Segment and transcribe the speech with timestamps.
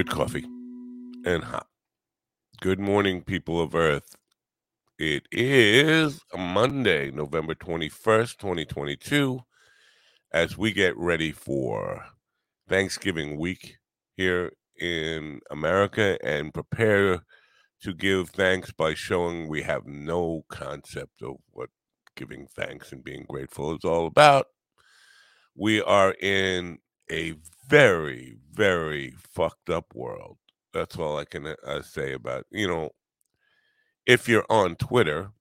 [0.00, 0.46] Good coffee
[1.26, 1.66] and hot.
[2.62, 4.16] Good morning, people of Earth.
[4.98, 9.40] It is Monday, November 21st, 2022,
[10.32, 12.02] as we get ready for
[12.66, 13.76] Thanksgiving week
[14.16, 17.22] here in America and prepare
[17.82, 21.68] to give thanks by showing we have no concept of what
[22.16, 24.46] giving thanks and being grateful is all about.
[25.54, 26.78] We are in
[27.10, 27.34] a
[27.70, 30.38] very, very fucked up world.
[30.72, 32.90] That's all I can uh, say about, you know,
[34.06, 35.32] if you're on Twitter,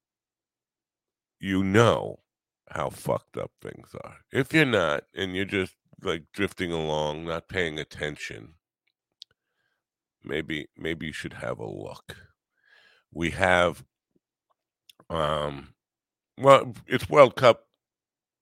[1.39, 2.19] you know
[2.71, 4.17] how fucked up things are.
[4.31, 8.55] If you're not and you're just like drifting along, not paying attention,
[10.23, 12.15] maybe maybe you should have a look.
[13.13, 13.83] We have
[15.09, 15.69] um
[16.37, 17.65] well, it's World Cup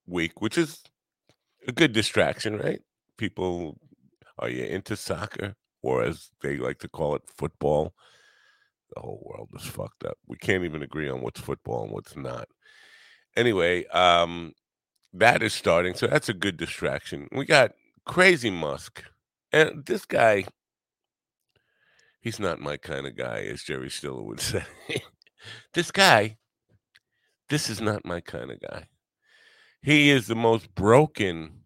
[0.08, 0.84] week, which is
[1.68, 2.82] a good distraction, right?
[3.18, 3.78] People
[4.40, 7.94] are you into soccer or as they like to call it football?
[8.96, 10.18] The whole world is fucked up.
[10.28, 12.48] We can't even agree on what's football and what's not.
[13.36, 14.54] Anyway, um
[15.14, 17.28] that is starting, so that's a good distraction.
[17.32, 17.72] We got
[18.06, 19.04] Crazy Musk.
[19.52, 20.46] And this guy
[22.28, 24.64] he's not my kind of guy, as Jerry Stiller would say.
[25.74, 26.38] this guy,
[27.50, 28.90] this is not my kind of guy.
[29.82, 31.62] He is the most broken,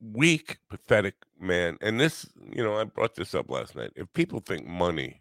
[0.00, 1.78] weak, pathetic man.
[1.80, 3.92] And this, you know, I brought this up last night.
[3.96, 5.20] If people think money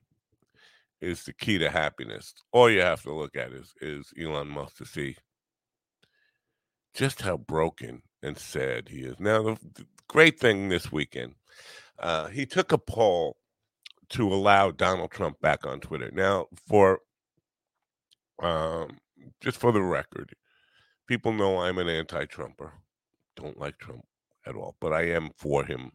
[1.01, 4.77] is the key to happiness, all you have to look at is is Elon Musk
[4.77, 5.15] to see
[6.93, 9.19] just how broken and sad he is.
[9.19, 11.35] Now, the, the great thing this weekend,
[11.99, 13.37] uh, he took a poll
[14.09, 16.09] to allow Donald Trump back on Twitter.
[16.11, 17.01] Now, for
[18.41, 18.97] um,
[19.41, 20.33] just for the record,
[21.07, 22.73] people know I'm an anti-Trumper.
[23.35, 24.05] Don't like Trump
[24.47, 25.91] at all, but I am for him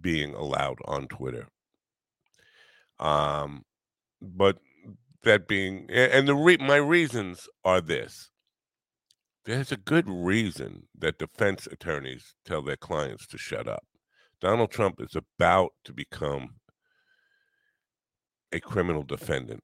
[0.00, 1.48] being allowed on Twitter.
[2.98, 3.64] Um,
[4.20, 4.58] but
[5.24, 8.30] that being, and the re- my reasons are this:
[9.44, 13.84] there's a good reason that defense attorneys tell their clients to shut up.
[14.40, 16.56] Donald Trump is about to become
[18.52, 19.62] a criminal defendant.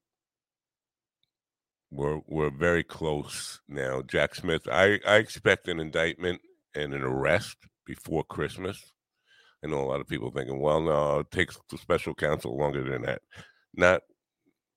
[1.91, 4.01] We're we're very close now.
[4.01, 6.41] Jack Smith, I, I expect an indictment
[6.75, 8.91] and an arrest before Christmas.
[9.63, 12.83] I know a lot of people thinking, well, no, it takes the special counsel longer
[12.83, 13.21] than that.
[13.75, 14.01] Not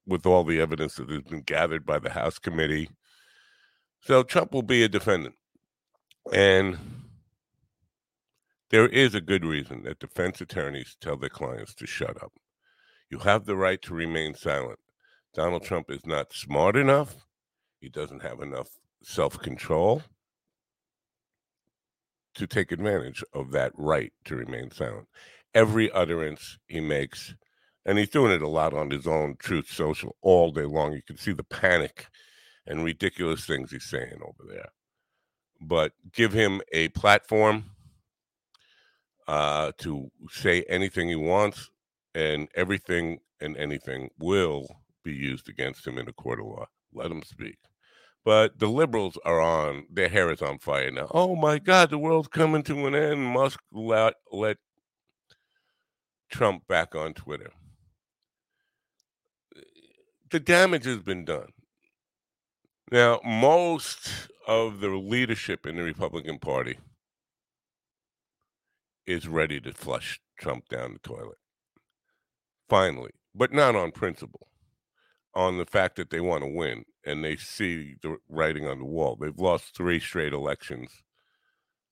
[0.07, 2.91] with all the evidence that has been gathered by the House committee.
[4.03, 5.37] So Trump will be a defendant.
[6.33, 6.79] And
[8.71, 12.33] there is a good reason that defense attorneys tell their clients to shut up.
[13.11, 14.79] You have the right to remain silent.
[15.35, 17.15] Donald Trump is not smart enough.
[17.81, 18.69] He doesn't have enough
[19.03, 20.03] self control
[22.35, 25.09] to take advantage of that right to remain silent.
[25.55, 27.35] Every utterance he makes,
[27.85, 30.93] and he's doing it a lot on his own Truth Social all day long.
[30.93, 32.07] You can see the panic
[32.67, 34.69] and ridiculous things he's saying over there.
[35.61, 37.65] But give him a platform
[39.29, 41.71] uh, to say anything he wants,
[42.15, 44.67] and everything and anything will
[45.05, 46.67] be used against him in a court of law.
[46.95, 47.59] Let him speak.
[48.25, 51.09] But the liberals are on, their hair is on fire now.
[51.11, 53.25] Oh my God, the world's coming to an end.
[53.25, 54.59] Musk let, let
[56.31, 57.51] Trump back on Twitter.
[60.31, 61.49] The damage has been done.
[62.93, 64.09] Now, most
[64.47, 66.79] of the leadership in the Republican Party
[69.07, 71.39] is ready to flush Trump down the toilet.
[72.69, 74.47] Finally, but not on principle,
[75.35, 78.85] on the fact that they want to win and they see the writing on the
[78.85, 79.17] wall.
[79.21, 80.91] They've lost three straight elections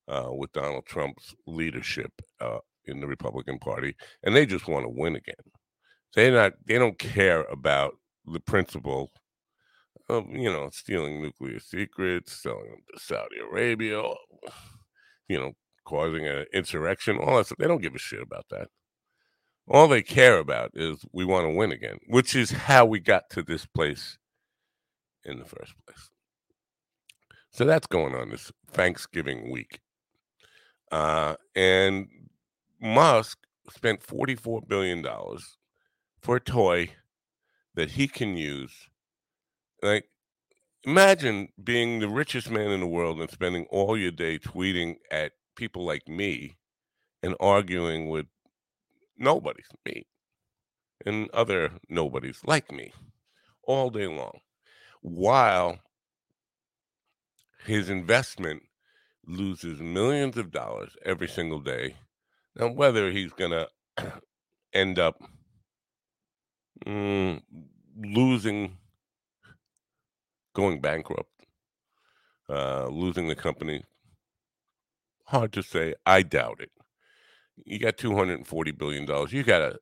[0.07, 4.89] uh, with Donald Trump's leadership uh, in the Republican Party, and they just want to
[4.89, 5.35] win again.
[6.15, 7.93] They not they don't care about
[8.25, 9.11] the principle
[10.09, 14.01] of you know stealing nuclear secrets, selling them to Saudi Arabia,
[15.29, 15.53] you know,
[15.85, 17.57] causing an insurrection, all that stuff.
[17.57, 18.67] They don't give a shit about that.
[19.67, 23.29] All they care about is we want to win again, which is how we got
[23.31, 24.17] to this place
[25.23, 26.09] in the first place.
[27.51, 29.79] So that's going on this Thanksgiving week.
[30.91, 32.07] Uh, and
[32.79, 33.37] Musk
[33.69, 35.05] spent $44 billion
[36.21, 36.91] for a toy
[37.75, 38.73] that he can use.
[39.81, 40.05] Like,
[40.83, 45.33] imagine being the richest man in the world and spending all your day tweeting at
[45.55, 46.57] people like me
[47.23, 48.25] and arguing with
[49.17, 50.05] nobodies, me,
[51.05, 52.91] and other nobodies like me
[53.63, 54.39] all day long,
[55.01, 55.79] while
[57.65, 58.63] his investment
[59.25, 61.95] loses millions of dollars every single day.
[62.55, 63.51] Now, whether he's going
[63.97, 64.13] to
[64.73, 65.21] end up
[66.85, 67.41] mm,
[67.97, 68.77] losing,
[70.53, 71.29] going bankrupt,
[72.49, 73.83] uh, losing the company,
[75.25, 75.95] hard to say.
[76.05, 76.71] I doubt it.
[77.65, 79.07] You got $240 billion.
[79.29, 79.79] You got a,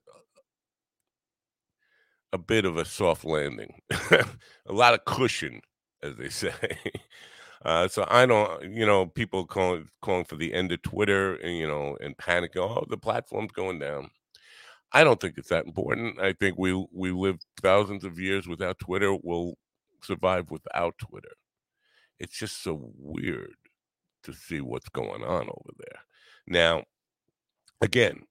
[2.32, 4.26] a bit of a soft landing, a
[4.74, 5.62] lot of cushion,
[6.04, 6.54] as they say.
[7.64, 11.58] Uh, so I don't, you know, people calling calling for the end of Twitter and
[11.58, 12.56] you know and panic.
[12.56, 14.10] Oh, the platform's going down.
[14.92, 16.20] I don't think it's that important.
[16.20, 19.14] I think we we live thousands of years without Twitter.
[19.14, 19.56] We'll
[20.04, 21.32] survive without Twitter.
[22.20, 23.56] It's just so weird
[24.24, 26.00] to see what's going on over there.
[26.48, 26.84] Now,
[27.82, 28.24] again,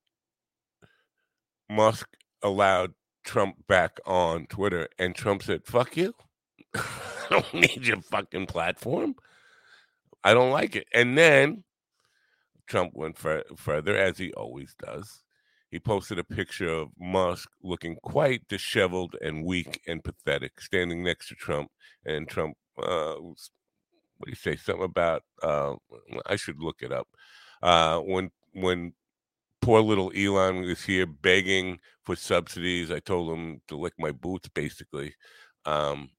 [1.71, 2.09] Musk
[2.43, 2.93] allowed
[3.29, 6.15] Trump back on Twitter, and Trump said, "Fuck you."
[6.75, 9.17] I don't need your fucking platform.
[10.25, 10.87] I don't like it.
[10.95, 11.63] And then
[12.67, 15.23] Trump went further, as he always does.
[15.71, 21.29] He posted a picture of Musk looking quite disheveled and weak and pathetic, standing next
[21.29, 21.71] to Trump.
[22.07, 24.57] And Trump, uh, what do you say?
[24.57, 25.75] Something about uh,
[26.25, 27.09] I should look it up.
[27.63, 28.95] Uh, when when
[29.61, 34.49] poor little Elon was here begging for subsidies, I told him to lick my boots,
[34.49, 35.15] basically.
[35.65, 36.11] Um,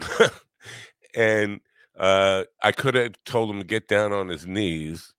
[1.14, 1.60] and
[1.98, 5.12] uh, I could have told him to get down on his knees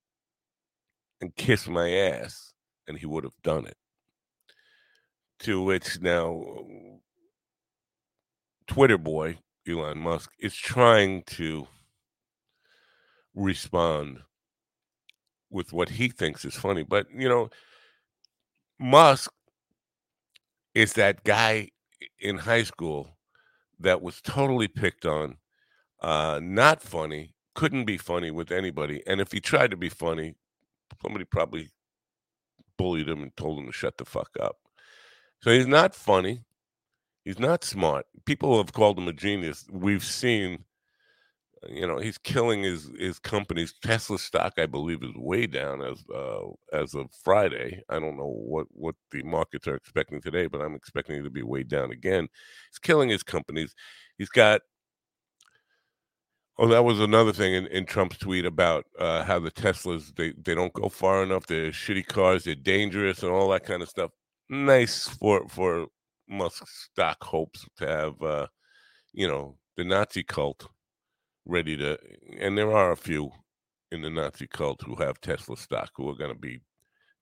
[1.22, 2.54] and kiss my ass,
[2.88, 3.78] and he would have done it.
[5.42, 6.44] To which now
[8.68, 9.38] Twitter boy
[9.68, 11.68] Elon Musk is trying to
[13.36, 14.20] respond
[15.50, 16.84] with what he thinks is funny.
[16.84, 17.50] But, you know,
[18.80, 19.32] Musk
[20.76, 21.70] is that guy
[22.20, 23.18] in high school
[23.80, 25.38] that was totally picked on,
[26.02, 29.02] uh, not funny, couldn't be funny with anybody.
[29.08, 30.36] And if he tried to be funny,
[31.02, 31.70] somebody probably
[32.78, 34.58] bullied him and told him to shut the fuck up.
[35.42, 36.44] So he's not funny.
[37.26, 38.06] He's not smart.
[38.26, 39.66] People have called him a genius.
[39.72, 40.64] We've seen
[41.70, 44.54] you know he's killing his his company's Tesla stock.
[44.58, 47.84] I believe is way down as uh, as of Friday.
[47.90, 51.30] I don't know what what the markets are expecting today, but I'm expecting it to
[51.30, 52.28] be way down again.
[52.72, 53.74] He's killing his companies.
[54.18, 54.62] He's got.
[56.60, 60.34] Oh, that was another thing in, in Trump's tweet about uh, how the Teslas they
[60.44, 61.46] they don't go far enough.
[61.46, 62.44] They're shitty cars.
[62.46, 64.12] They're dangerous and all that kind of stuff.
[64.50, 65.88] Nice for for
[66.28, 68.48] Musk stock hopes to have, uh,
[69.14, 70.68] you know, the Nazi cult
[71.48, 71.98] ready to,
[72.40, 73.32] and there are a few
[73.92, 76.62] in the Nazi cult who have Tesla stock who are going to be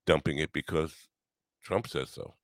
[0.05, 0.93] dumping it because
[1.63, 2.35] Trump says so.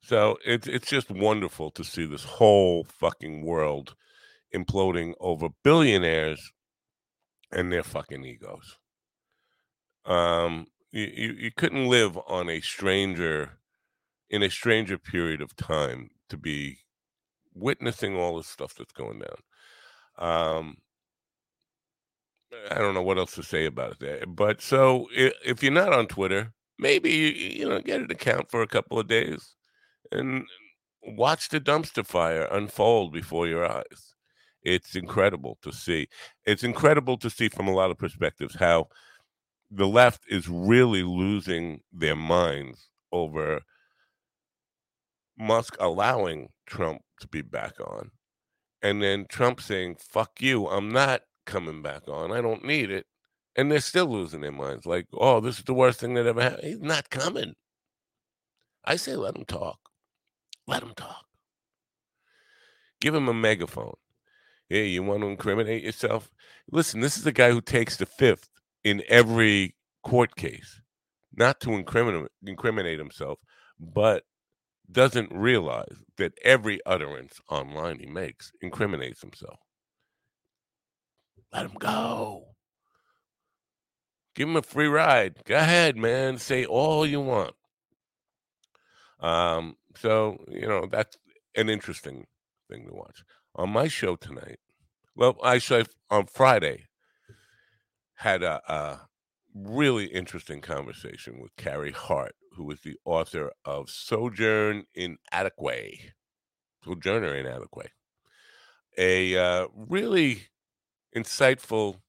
[0.00, 3.94] So it's it's just wonderful to see this whole fucking world
[4.54, 6.52] imploding over billionaires
[7.50, 8.78] and their fucking egos.
[10.04, 13.58] Um, you, you, you couldn't live on a stranger
[14.30, 16.78] in a stranger period of time to be
[17.54, 19.38] witnessing all this stuff that's going down.
[20.18, 20.76] Um,
[22.70, 24.34] I don't know what else to say about that.
[24.34, 28.66] But so if, you're not on Twitter, maybe you know get an account for a
[28.66, 29.54] couple of days
[30.12, 30.44] and
[31.02, 34.14] watch the dumpster fire unfold before your eyes.
[34.62, 36.08] It's incredible to see.
[36.44, 38.88] It's incredible to see from a lot of perspectives how
[39.70, 43.60] the left is really losing their minds over
[45.38, 48.10] Musk allowing Trump to be back on
[48.82, 52.32] and then Trump saying, fuck you, I'm not coming back on.
[52.32, 53.06] I don't need it.
[53.56, 54.86] And they're still losing their minds.
[54.86, 56.64] Like, oh, this is the worst thing that ever happened.
[56.64, 57.54] He's not coming.
[58.84, 59.78] I say, let him talk.
[60.66, 61.24] Let him talk.
[63.00, 63.94] Give him a megaphone.
[64.68, 66.30] Hey, you want to incriminate yourself?
[66.70, 68.48] Listen, this is the guy who takes the fifth
[68.84, 70.80] in every court case,
[71.34, 73.38] not to incriminate, incriminate himself,
[73.80, 74.24] but
[74.90, 79.58] doesn't realize that every utterance online he makes incriminates himself.
[81.52, 82.44] Let him go.
[84.34, 85.44] Give him a free ride.
[85.44, 86.38] Go ahead, man.
[86.38, 87.54] Say all you want.
[89.20, 91.16] Um, so you know that's
[91.56, 92.26] an interesting
[92.70, 93.24] thing to watch.
[93.56, 94.58] On my show tonight,
[95.16, 96.84] well, I should on Friday
[98.14, 99.00] had a, a
[99.54, 106.10] really interesting conversation with Carrie Hart, who is the author of Sojourn in Attiqueh,
[106.84, 107.88] Sojourner in Attiqueh,
[108.98, 110.48] a uh, really
[111.16, 112.00] insightful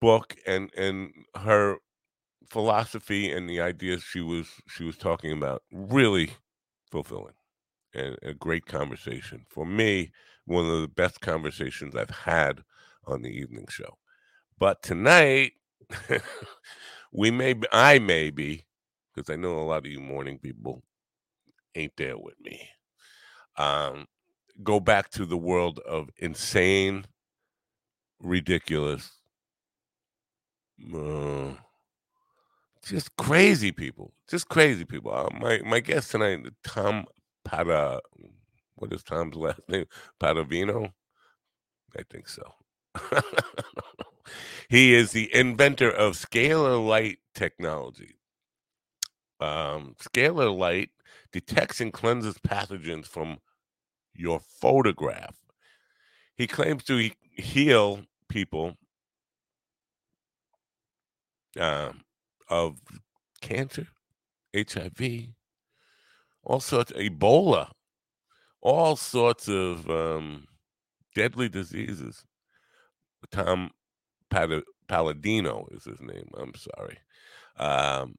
[0.00, 1.76] book, and and her
[2.50, 6.30] philosophy and the ideas she was she was talking about really
[6.90, 7.34] fulfilling
[7.94, 9.46] and a great conversation.
[9.48, 10.10] For me
[10.44, 12.62] one of the best conversations i've had
[13.06, 13.96] on the evening show.
[14.58, 15.52] But tonight
[17.14, 18.64] we may be, i may be
[19.14, 20.82] because i know a lot of you morning people
[21.76, 22.68] ain't there with me
[23.58, 24.06] um
[24.62, 27.04] go back to the world of insane
[28.20, 29.12] ridiculous
[30.94, 31.52] uh,
[32.86, 35.12] just crazy people, just crazy people.
[35.14, 37.06] Uh, my my guest tonight, Tom
[37.46, 38.00] Pada,
[38.76, 39.86] what is Tom's last name?
[40.20, 40.92] Padavino,
[41.98, 42.42] I think so.
[44.68, 48.16] he is the inventor of scalar light technology.
[49.40, 50.90] Um, scalar light
[51.32, 53.38] detects and cleanses pathogens from
[54.14, 55.36] your photograph.
[56.36, 58.76] He claims to heal people
[61.58, 62.02] um,
[62.48, 62.78] of
[63.40, 63.86] cancer,
[64.56, 65.28] HIV,
[66.42, 67.70] all sorts, Ebola,
[68.60, 70.46] all sorts of um,
[71.14, 72.24] deadly diseases.
[73.30, 73.70] Tom
[74.88, 76.28] Paladino is his name.
[76.36, 76.98] I'm sorry.
[77.58, 78.16] Um,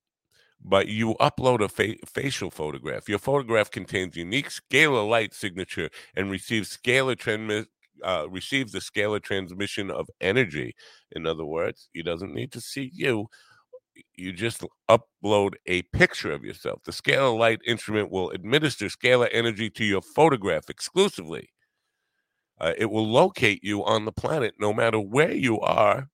[0.63, 3.07] but you upload a fa- facial photograph.
[3.10, 7.67] Your photograph contains unique scalar light signature and receives scalar transmit
[8.03, 10.75] uh, receives the scalar transmission of energy.
[11.13, 13.27] In other words, he doesn't need to see you.
[14.15, 16.84] You just upload a picture of yourself.
[16.84, 21.50] The scalar light instrument will administer scalar energy to your photograph exclusively.
[22.59, 26.09] Uh, it will locate you on the planet no matter where you are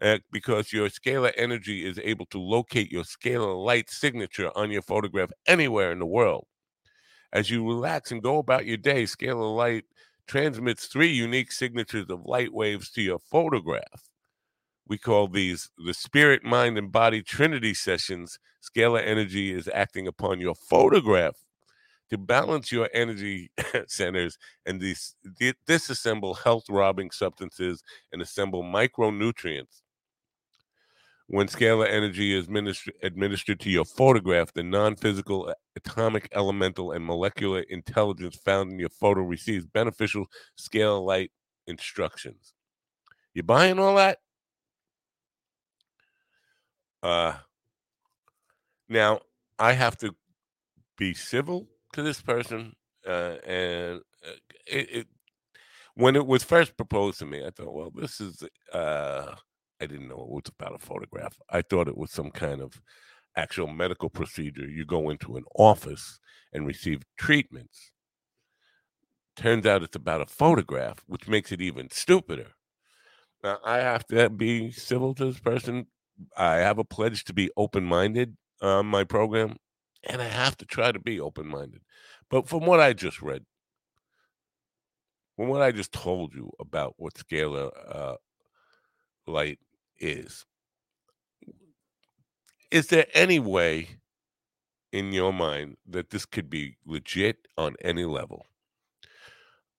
[0.00, 4.82] uh, because your scalar energy is able to locate your scalar light signature on your
[4.82, 6.46] photograph anywhere in the world.
[7.32, 9.84] As you relax and go about your day, scalar light
[10.26, 14.08] transmits three unique signatures of light waves to your photograph.
[14.88, 18.38] We call these the spirit, mind, and body trinity sessions.
[18.62, 21.36] Scalar energy is acting upon your photograph
[22.10, 23.50] to balance your energy
[23.86, 24.36] centers
[24.66, 25.14] and dis-
[25.66, 29.82] disassemble health robbing substances and assemble micronutrients.
[31.28, 37.04] When scalar energy is minister- administered to your photograph, the non physical, atomic, elemental, and
[37.06, 40.26] molecular intelligence found in your photo receives beneficial
[40.58, 41.30] scalar light
[41.68, 42.52] instructions.
[43.32, 44.18] You buying all that?
[47.00, 47.34] Uh,
[48.88, 49.20] now,
[49.56, 50.12] I have to
[50.98, 52.74] be civil to this person,
[53.06, 54.32] uh, and uh,
[54.66, 55.06] it, it,
[55.94, 58.42] when it was first proposed to me, I thought, well, this is.
[58.72, 59.34] Uh,
[59.82, 61.38] I didn't know it was about a photograph.
[61.48, 62.82] I thought it was some kind of
[63.36, 64.68] actual medical procedure.
[64.68, 66.20] You go into an office
[66.52, 67.90] and receive treatments.
[69.36, 72.48] Turns out it's about a photograph, which makes it even stupider.
[73.42, 75.86] Now, I have to be civil to this person.
[76.36, 79.56] I have a pledge to be open minded on my program,
[80.04, 81.80] and I have to try to be open minded.
[82.30, 83.44] But from what I just read,
[85.36, 88.16] from what I just told you about what scalar uh,
[89.26, 89.58] light
[89.98, 90.44] is,
[92.70, 93.88] is there any way
[94.92, 98.46] in your mind that this could be legit on any level?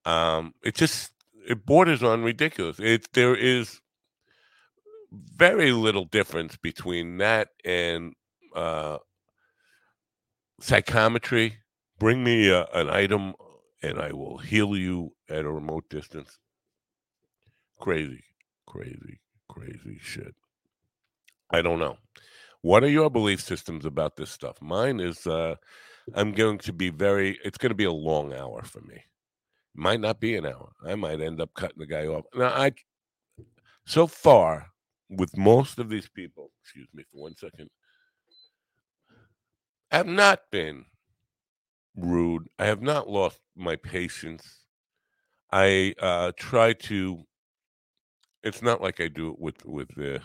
[0.04, 1.12] Um, it just
[1.46, 2.78] it borders on ridiculous.
[2.78, 3.80] It there is
[5.12, 8.14] very little difference between that and
[8.54, 8.98] uh,
[10.62, 11.58] psychometry.
[11.98, 13.34] Bring me a, an item
[13.82, 16.38] and I will heal you at a remote distance.
[17.80, 18.22] Crazy,
[18.66, 20.34] crazy, crazy shit.
[21.50, 21.96] I don't know.
[22.62, 24.56] What are your belief systems about this stuff?
[24.62, 25.56] Mine is uh,
[26.14, 29.02] I'm going to be very, it's going to be a long hour for me.
[29.74, 30.70] Might not be an hour.
[30.86, 32.24] I might end up cutting the guy off.
[32.34, 32.72] Now, I,
[33.86, 34.68] so far,
[35.08, 37.68] with most of these people, excuse me for one second,
[39.96, 40.86] have not been
[41.96, 42.48] rude.
[42.58, 44.64] I have not lost my patience.
[45.52, 47.24] I uh, try to.
[48.42, 50.20] It's not like I do it with with the.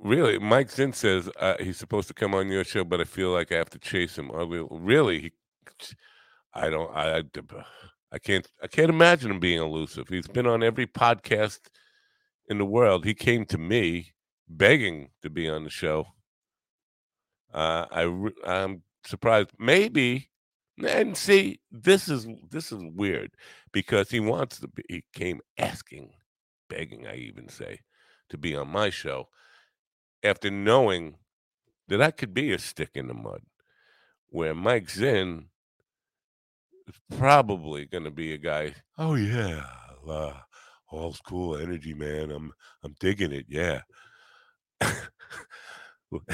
[0.00, 3.30] Really, Mike Zinn says uh, he's supposed to come on your show, but I feel
[3.30, 4.30] like I have to chase him.
[4.70, 5.32] Really, he,
[6.54, 6.90] I don't.
[6.96, 7.22] I
[8.12, 10.08] I can't I can't imagine him being elusive.
[10.08, 11.60] He's been on every podcast
[12.48, 13.04] in the world.
[13.04, 14.12] He came to me
[14.56, 16.06] begging to be on the show.
[17.52, 19.50] Uh, I I'm surprised.
[19.58, 20.30] Maybe
[20.82, 23.32] and see this is this is weird
[23.72, 24.82] because he wants to be.
[24.88, 26.10] He came asking,
[26.68, 27.06] begging.
[27.06, 27.80] I even say
[28.30, 29.28] to be on my show
[30.22, 31.16] after knowing
[31.88, 33.42] that I could be a stick in the mud.
[34.30, 35.48] Where Mike Zinn
[36.88, 38.74] is probably going to be a guy.
[38.96, 39.66] Oh yeah,
[40.08, 40.32] uh,
[40.90, 42.30] all school energy, man.
[42.30, 43.46] I'm I'm digging it.
[43.48, 43.82] Yeah.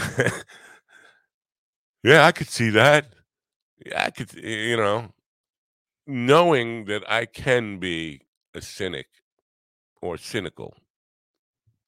[2.02, 3.12] yeah, I could see that.
[3.84, 5.12] Yeah, I could, you know,
[6.06, 8.22] knowing that I can be
[8.54, 9.06] a cynic
[10.02, 10.74] or cynical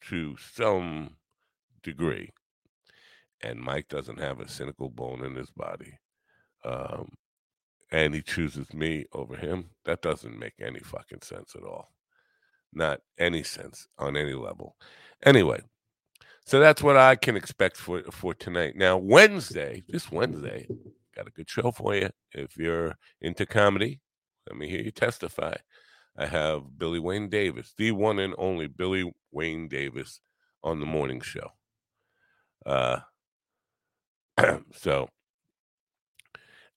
[0.08, 1.16] to some
[1.82, 2.30] degree,
[3.42, 5.98] and Mike doesn't have a cynical bone in his body,
[6.64, 7.10] um,
[7.92, 11.88] and he chooses me over him, that doesn't make any fucking sense at all.
[12.72, 14.76] Not any sense on any level.
[15.24, 15.60] Anyway,
[16.50, 18.74] so that's what I can expect for for tonight.
[18.74, 20.66] Now, Wednesday, this Wednesday,
[21.14, 22.10] got a good show for you.
[22.32, 24.00] If you're into comedy,
[24.48, 25.54] let me hear you testify.
[26.18, 30.20] I have Billy Wayne Davis, the one and only Billy Wayne Davis,
[30.64, 31.52] on the morning show.
[32.66, 32.98] Uh,
[34.74, 35.08] so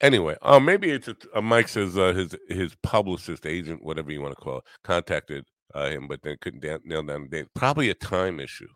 [0.01, 4.37] anyway, uh, maybe it's a, Mike says uh, his his publicist agent, whatever you want
[4.37, 7.47] to call it, contacted uh, him, but then couldn't da- nail down the date.
[7.55, 8.69] Probably a time issue.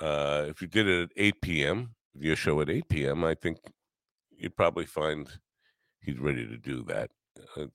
[0.00, 3.58] Uh, if you did it at 8 p.m., your show at 8 p.m., I think
[4.36, 5.28] you'd probably find
[6.00, 7.10] he's ready to do that.
[7.56, 7.66] Uh,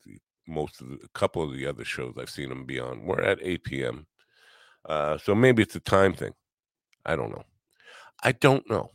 [0.47, 3.21] most of the, a couple of the other shows I've seen him be on were
[3.21, 4.07] at 8 p.m.
[4.85, 6.33] Uh, so maybe it's a time thing.
[7.05, 7.43] I don't know.
[8.23, 8.91] I don't know.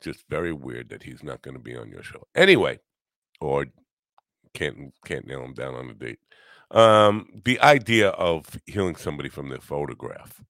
[0.00, 2.26] Just very weird that he's not going to be on your show.
[2.34, 2.78] Anyway,
[3.40, 3.66] or
[4.54, 6.18] can't can't nail him down on a date.
[6.70, 10.42] Um, the idea of healing somebody from their photograph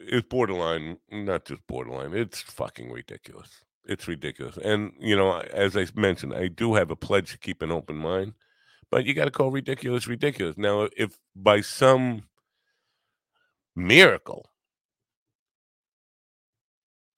[0.00, 3.48] is borderline, not just borderline, it's fucking ridiculous.
[3.84, 4.56] It's ridiculous.
[4.56, 7.96] And, you know, as I mentioned, I do have a pledge to keep an open
[7.96, 8.34] mind,
[8.90, 10.56] but you got to call ridiculous ridiculous.
[10.56, 12.24] Now, if by some
[13.76, 14.46] miracle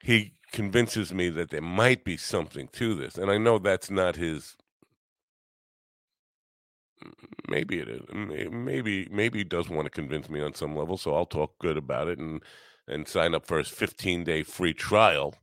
[0.02, 4.16] he convinces me that there might be something to this, and I know that's not
[4.16, 4.56] his
[7.48, 11.14] maybe it is maybe maybe he does want to convince me on some level so
[11.14, 12.42] i'll talk good about it and
[12.88, 15.34] and sign up for his 15 day free trial.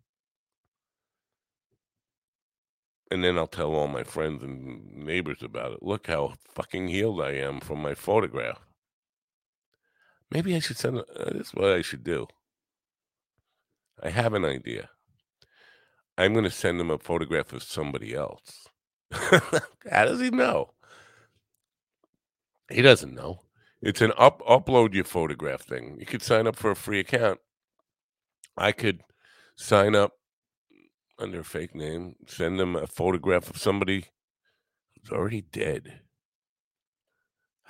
[3.11, 5.83] And then i'll tell all my friends and neighbors about it.
[5.83, 8.59] Look how fucking healed i am from my photograph.
[10.31, 12.27] Maybe i should send uh, this is what i should do.
[14.01, 14.89] I have an idea.
[16.17, 18.67] I'm going to send him a photograph of somebody else.
[19.11, 20.71] How does he know?
[22.69, 23.41] He doesn't know.
[23.81, 25.97] It's an up upload your photograph thing.
[25.99, 27.39] You could sign up for a free account.
[28.57, 29.01] I could
[29.55, 30.13] sign up
[31.17, 34.07] under a fake name, send them a photograph of somebody
[35.01, 36.01] who's already dead.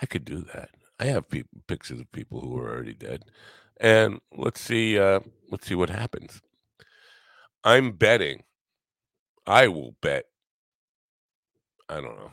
[0.01, 0.69] I could do that.
[0.99, 3.25] I have pe- pictures of people who are already dead,
[3.79, 4.99] and let's see.
[4.99, 6.41] Uh, let's see what happens.
[7.63, 8.43] I'm betting.
[9.47, 10.25] I will bet.
[11.89, 12.31] I don't know.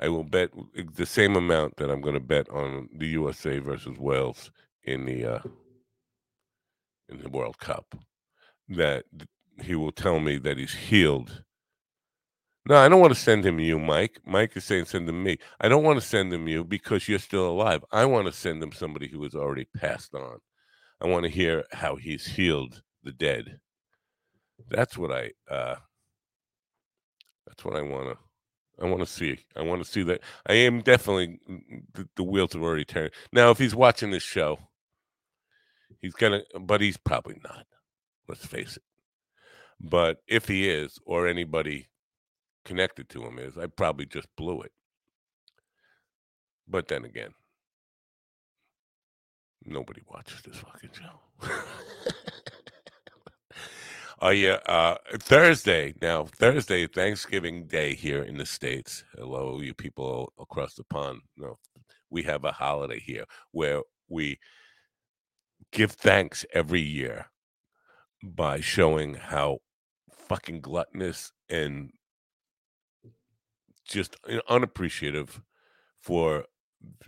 [0.00, 0.50] I will bet
[0.94, 4.50] the same amount that I'm going to bet on the USA versus Wales
[4.84, 5.40] in the uh,
[7.10, 7.94] in the World Cup.
[8.70, 9.04] That
[9.62, 11.44] he will tell me that he's healed.
[12.66, 14.20] No, I don't want to send him you, Mike.
[14.24, 15.38] Mike is saying send him me.
[15.60, 17.84] I don't want to send him you because you're still alive.
[17.92, 20.38] I want to send him somebody who has already passed on.
[21.00, 23.60] I want to hear how he's healed the dead.
[24.70, 25.32] That's what I.
[25.50, 25.76] uh
[27.46, 28.29] That's what I want to
[28.80, 29.38] I want to see.
[29.56, 30.20] I want to see that.
[30.46, 33.10] I am definitely mm, the, the wheels have already turned.
[33.32, 34.58] Now, if he's watching this show,
[36.00, 37.66] he's gonna, but he's probably not.
[38.28, 38.82] Let's face it.
[39.80, 41.88] But if he is, or anybody
[42.64, 44.72] connected to him is, I probably just blew it.
[46.68, 47.30] But then again,
[49.64, 51.48] nobody watches this fucking show.
[54.20, 56.24] Oh yeah, uh, Thursday now.
[56.24, 59.04] Thursday, Thanksgiving Day here in the states.
[59.16, 61.20] Hello, you people across the pond.
[61.38, 61.60] No,
[62.10, 64.40] we have a holiday here where we
[65.72, 67.26] give thanks every year
[68.24, 69.58] by showing how
[70.28, 71.92] fucking gluttonous and
[73.88, 74.16] just
[74.48, 75.42] unappreciative
[76.02, 76.44] for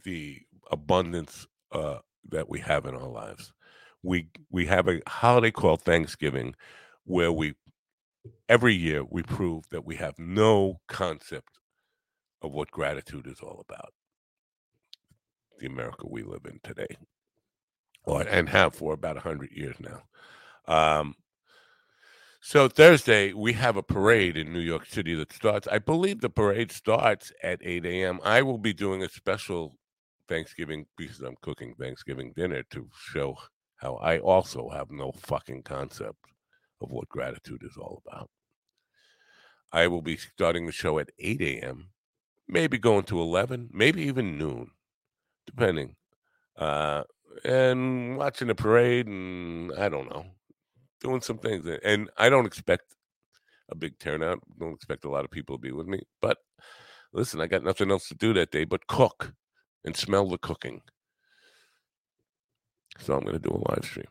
[0.05, 0.38] the
[0.70, 1.98] abundance uh,
[2.31, 3.53] that we have in our lives.
[4.03, 6.55] We we have a holiday called Thanksgiving
[7.05, 7.55] where we
[8.49, 11.59] every year we prove that we have no concept
[12.43, 13.93] of what gratitude is all about.
[15.59, 16.97] The America we live in today,
[18.05, 20.03] or and have for about hundred years now.
[20.67, 21.15] Um,
[22.41, 25.69] so Thursday we have a parade in New York City that starts.
[25.69, 28.21] I believe the parade starts at 8 a.m.
[28.25, 29.77] I will be doing a special
[30.29, 33.37] Thanksgiving because I'm cooking Thanksgiving dinner to show
[33.77, 36.19] how I also have no fucking concept
[36.83, 38.31] of what gratitude is all about.
[39.73, 41.88] I will be starting the show at 8 a.m.,
[42.49, 44.71] maybe going to 11, maybe even noon,
[45.47, 45.97] depending.
[46.57, 47.05] Uh,
[47.45, 50.27] and watching the parade, and I don't know,
[51.01, 51.66] doing some things.
[51.83, 52.95] And I don't expect
[53.71, 54.40] a big turnout.
[54.59, 56.03] Don't expect a lot of people to be with me.
[56.21, 56.38] But
[57.12, 59.33] listen, I got nothing else to do that day but cook
[59.85, 60.83] and smell the cooking.
[62.99, 64.07] So I'm going to do a live stream.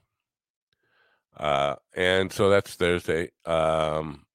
[1.38, 3.32] Uh, and so that's Thursday.
[3.46, 4.26] Um,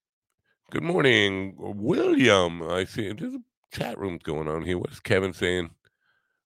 [0.70, 2.62] good morning, William.
[2.62, 4.78] I see there's a chat room going on here.
[4.78, 5.70] What's Kevin saying?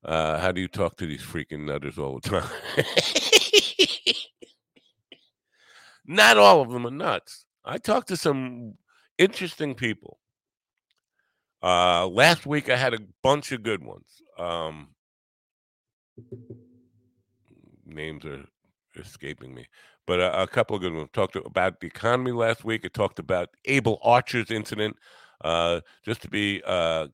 [0.05, 2.51] Uh, how do you talk to these freaking nutters all the time?
[6.07, 7.45] Not all of them are nuts.
[7.65, 8.75] I talked to some
[9.19, 10.19] interesting people.
[11.63, 14.23] Uh, last week I had a bunch of good ones.
[14.39, 14.89] Um,
[17.87, 18.45] names are
[19.01, 19.67] escaping me,
[20.07, 21.09] but a, a couple of good ones.
[21.13, 22.83] Talked about the economy last week.
[22.85, 24.97] I talked about Able Archer's incident.
[25.43, 27.09] Uh, just to be uh,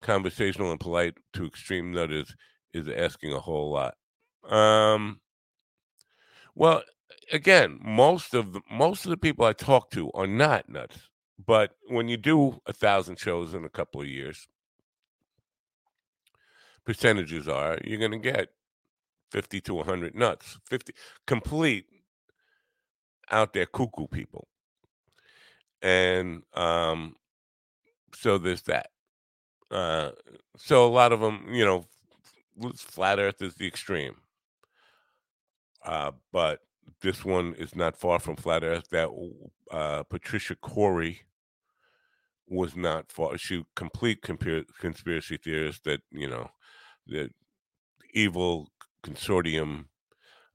[0.00, 2.34] conversational and polite to extreme nutters
[2.72, 3.94] is asking a whole lot.
[4.50, 5.20] Um,
[6.54, 6.82] well,
[7.32, 11.08] again, most of the most of the people I talk to are not nuts.
[11.44, 14.48] But when you do a thousand shows in a couple of years,
[16.84, 18.48] percentages are you're going to get
[19.30, 20.92] 50 to 100 nuts, 50
[21.26, 21.86] complete
[23.30, 24.48] out there cuckoo people.
[25.82, 27.16] And um,
[28.14, 28.88] so there's that.
[29.70, 30.10] Uh,
[30.56, 31.86] so a lot of them, you know,
[32.76, 34.16] flat earth is the extreme.
[35.84, 36.60] Uh, but
[37.02, 38.88] this one is not far from flat earth.
[38.90, 39.10] That
[39.70, 41.20] uh, Patricia Corey
[42.48, 43.36] was not far.
[43.38, 46.50] She complete conspiracy theorist that, you know,
[47.08, 47.30] that
[48.14, 48.68] evil
[49.08, 49.86] consortium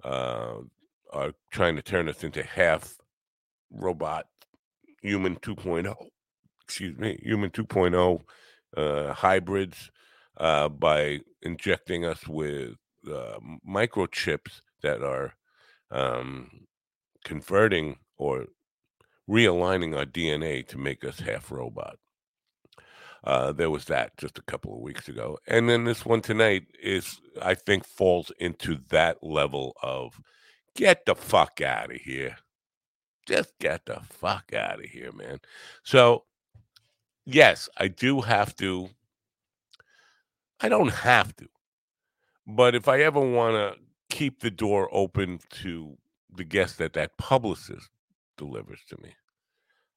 [0.04, 0.56] uh,
[1.12, 2.96] are trying to turn us into half
[3.72, 4.28] robot
[5.02, 5.96] human 2.0
[6.66, 8.22] excuse me human 2.0
[8.78, 9.92] uh, hybrids
[10.38, 12.76] uh, by injecting us with
[13.08, 13.38] uh,
[13.68, 15.34] microchips that are
[15.92, 16.50] um,
[17.24, 18.46] converting or
[19.30, 21.98] realigning our DNA to make us half robot.
[23.23, 25.38] Uh, there was that just a couple of weeks ago.
[25.47, 30.19] And then this one tonight is, I think, falls into that level of
[30.75, 32.36] get the fuck out of here.
[33.25, 35.39] Just get the fuck out of here, man.
[35.83, 36.25] So,
[37.25, 38.89] yes, I do have to.
[40.59, 41.47] I don't have to.
[42.45, 43.79] But if I ever want to
[44.15, 45.97] keep the door open to
[46.36, 47.89] the guest that that publicist
[48.38, 49.13] delivers to me,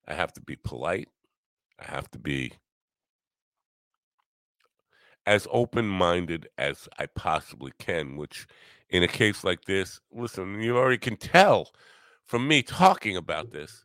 [0.06, 1.08] I have to be polite.
[1.80, 2.52] I have to be
[5.26, 8.46] as open minded as I possibly can, which
[8.90, 11.72] in a case like this, listen, you already can tell
[12.24, 13.84] from me talking about this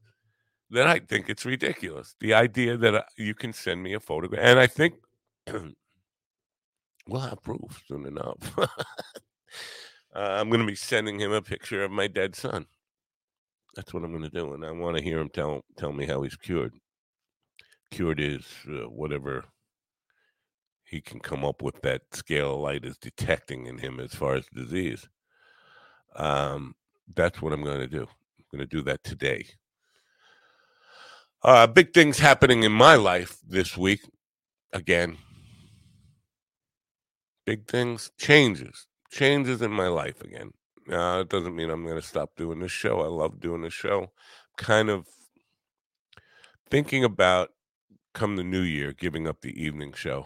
[0.70, 2.16] that I think it's ridiculous.
[2.20, 4.96] The idea that uh, you can send me a photograph, and I think
[7.08, 8.38] we'll have proof soon enough.
[8.58, 8.68] uh,
[10.16, 12.66] I'm going to be sending him a picture of my dead son.
[13.76, 16.06] That's what I'm going to do, and I want to hear him tell tell me
[16.06, 16.74] how he's cured.
[17.90, 19.44] Cured is uh, whatever
[20.92, 24.46] he can come up with that scalar light is detecting in him as far as
[24.54, 25.08] disease.
[26.18, 26.76] Um,
[27.16, 28.02] that's what I'm going to do.
[28.02, 29.46] I'm going to do that today.
[31.44, 34.02] Uh, big things happening in my life this week.
[34.74, 35.18] Again,
[37.46, 40.52] big things, changes, changes in my life again.
[40.88, 43.00] It doesn't mean I'm going to stop doing this show.
[43.00, 44.12] I love doing this show.
[44.58, 45.08] Kind of
[46.70, 47.52] thinking about
[48.14, 50.26] come the new year, giving up the evening show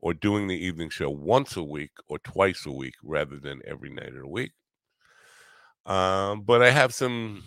[0.00, 3.90] or doing the evening show once a week or twice a week rather than every
[3.90, 4.52] night of the week.
[5.86, 7.42] Um, but I have some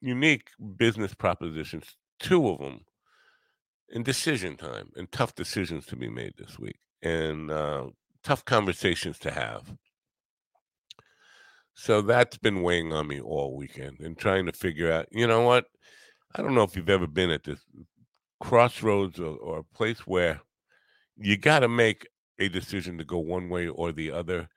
[0.00, 2.84] unique business propositions, two of them
[3.90, 7.86] in decision time and tough decisions to be made this week and uh,
[8.22, 9.74] tough conversations to have.
[11.74, 15.42] So that's been weighing on me all weekend and trying to figure out, you know
[15.42, 15.66] what?
[16.34, 17.60] I don't know if you've ever been at this
[18.40, 20.40] crossroads or, or a place where
[21.16, 22.06] you got to make
[22.38, 24.48] a decision to go one way or the other.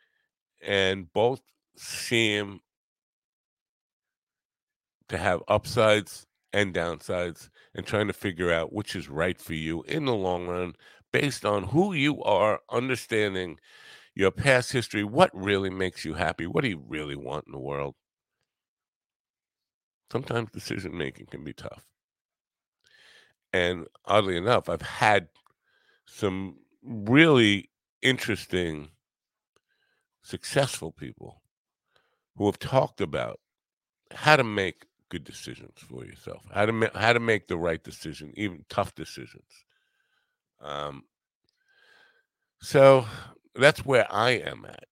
[0.65, 1.41] And both
[1.77, 2.61] seem
[5.09, 7.49] to have upsides and downsides.
[7.75, 10.73] and trying to figure out which is right for you in the long run
[11.11, 13.59] based on who you are, understanding
[14.15, 17.59] your past history, what really makes you happy, what do you really want in the
[17.59, 17.95] world.
[20.11, 21.85] Sometimes decision making can be tough.
[23.53, 25.27] And oddly enough, I've had
[26.07, 27.69] some really
[28.01, 28.89] interesting,
[30.23, 31.41] successful people
[32.35, 33.39] who have talked about
[34.11, 37.83] how to make good decisions for yourself, how to ma- how to make the right
[37.83, 39.65] decision, even tough decisions.
[40.61, 41.03] Um,
[42.61, 43.05] so
[43.55, 44.85] that's where I am at,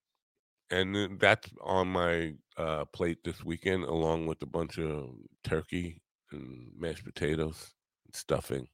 [0.70, 5.10] and that's on my uh, plate this weekend, along with a bunch of
[5.44, 6.02] turkey
[6.32, 7.74] and mashed potatoes,
[8.06, 8.68] and stuffing,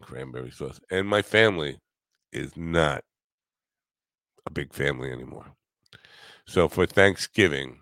[0.00, 0.80] cranberry sauce.
[0.90, 1.78] And my family
[2.32, 3.04] is not
[4.46, 5.46] a big family anymore.
[6.46, 7.80] So for Thanksgiving,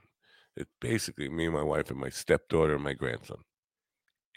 [0.57, 3.39] it's basically me and my wife and my stepdaughter and my grandson.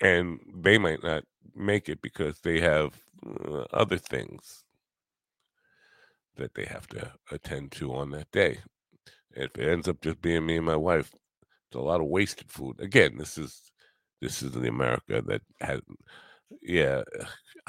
[0.01, 1.23] And they might not
[1.55, 2.93] make it because they have
[3.25, 4.63] uh, other things
[6.35, 8.59] that they have to attend to on that day.
[9.31, 11.11] If it ends up just being me and my wife,
[11.67, 12.79] it's a lot of wasted food.
[12.79, 13.61] Again, this is
[14.21, 15.81] this is the America that has
[16.61, 17.03] yeah,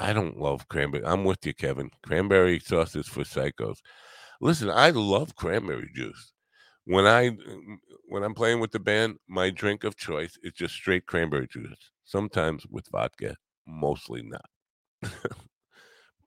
[0.01, 1.05] I don't love cranberry.
[1.05, 1.91] I'm with you, Kevin.
[2.01, 3.77] Cranberry sauce is for psychos.
[4.41, 6.31] Listen, I love cranberry juice.
[6.85, 7.33] When I uh,
[8.07, 11.91] when I'm playing with the band, my drink of choice is just straight cranberry juice.
[12.03, 13.35] Sometimes with vodka,
[13.67, 14.49] mostly not.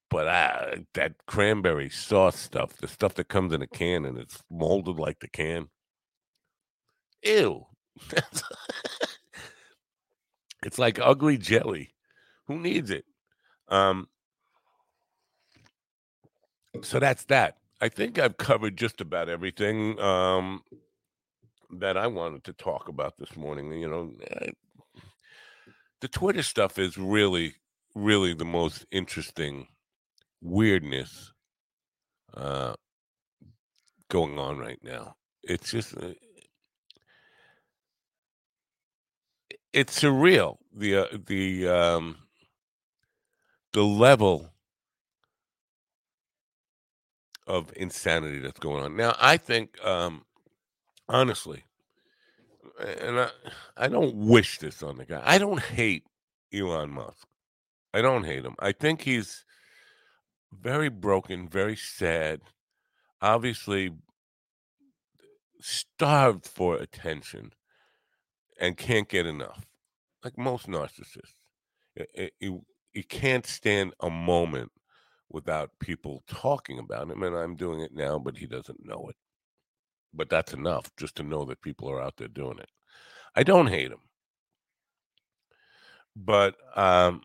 [0.09, 4.41] but I, that cranberry sauce stuff, the stuff that comes in a can and it's
[4.51, 5.67] molded like the can,
[7.25, 7.67] ew.
[10.65, 11.93] it's like ugly jelly.
[12.47, 13.05] Who needs it?
[13.75, 14.09] Um,
[16.83, 17.57] so that's that.
[17.81, 20.63] I think I've covered just about everything um,
[21.79, 23.73] that I wanted to talk about this morning.
[23.73, 24.53] You know, I,
[26.01, 27.55] the Twitter stuff is really,
[27.97, 29.67] really the most interesting
[30.41, 31.33] weirdness
[32.35, 32.75] uh,
[34.09, 35.17] going on right now.
[35.43, 36.15] It's just, uh,
[39.73, 40.59] it's surreal.
[40.77, 42.17] The uh, the um,
[43.75, 44.51] the level
[47.47, 48.97] of insanity that's going on.
[48.97, 50.25] Now, I think, um,
[51.09, 51.65] honestly,
[52.81, 53.29] and I,
[53.77, 55.21] I don't wish this on the guy.
[55.23, 56.05] I don't hate
[56.53, 57.27] Elon Musk.
[57.93, 58.55] I don't hate him.
[58.59, 59.45] I think he's
[60.53, 62.41] very broken, very sad,
[63.21, 63.91] obviously
[65.61, 67.53] starved for attention
[68.59, 69.67] and can't get enough,
[70.23, 71.35] like most narcissists.
[72.41, 74.71] You, you can't stand a moment
[75.29, 77.23] without people talking about him.
[77.23, 79.17] And I'm doing it now, but he doesn't know it.
[80.13, 82.71] But that's enough just to know that people are out there doing it.
[83.35, 83.99] I don't hate him.
[86.15, 87.23] But um,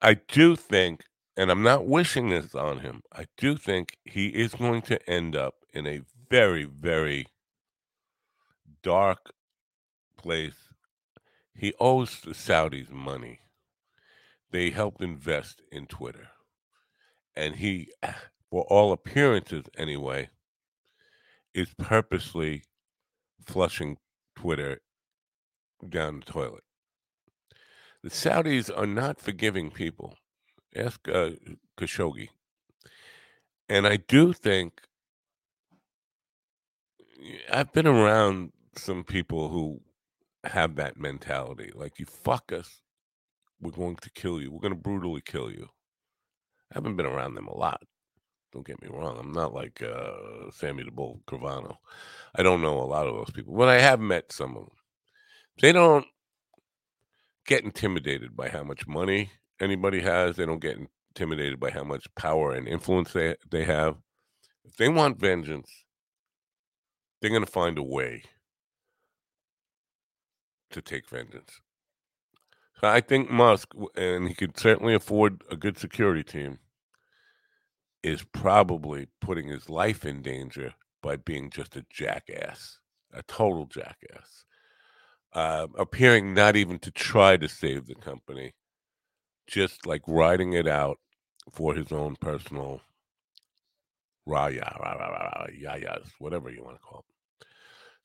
[0.00, 1.04] I do think,
[1.36, 5.34] and I'm not wishing this on him, I do think he is going to end
[5.34, 7.26] up in a very, very
[8.82, 9.32] dark
[10.16, 10.54] place.
[11.54, 13.40] He owes the Saudis money.
[14.50, 16.28] They helped invest in Twitter
[17.38, 17.90] and he,
[18.50, 20.28] for all appearances anyway,
[21.54, 22.64] is purposely
[23.46, 23.96] flushing
[24.36, 24.80] Twitter
[25.88, 26.64] down the toilet.
[28.02, 30.16] The Saudis are not forgiving people.
[30.74, 31.30] Ask uh,
[31.78, 32.28] Khashoggi.
[33.68, 34.82] And I do think
[37.52, 39.80] I've been around some people who
[40.44, 41.72] have that mentality.
[41.74, 42.82] Like, you fuck us,
[43.60, 44.50] we're going to kill you.
[44.50, 45.68] We're going to brutally kill you.
[46.72, 47.82] I haven't been around them a lot.
[48.52, 49.18] Don't get me wrong.
[49.18, 51.76] I'm not like uh, Sammy the Bull Gravano.
[52.34, 54.76] I don't know a lot of those people, but I have met some of them.
[55.60, 56.06] They don't
[57.46, 60.36] get intimidated by how much money anybody has.
[60.36, 60.78] They don't get
[61.14, 63.96] intimidated by how much power and influence they, they have.
[64.64, 65.70] If they want vengeance,
[67.20, 68.22] they're going to find a way
[70.70, 71.60] to take vengeance.
[72.82, 76.58] I think Musk, and he could certainly afford a good security team,
[78.02, 82.78] is probably putting his life in danger by being just a jackass,
[83.12, 84.44] a total jackass,
[85.32, 88.54] uh, appearing not even to try to save the company,
[89.46, 90.98] just like riding it out
[91.50, 92.80] for his own personal
[94.28, 97.04] raya, rah, rah, rah, whatever you want to call.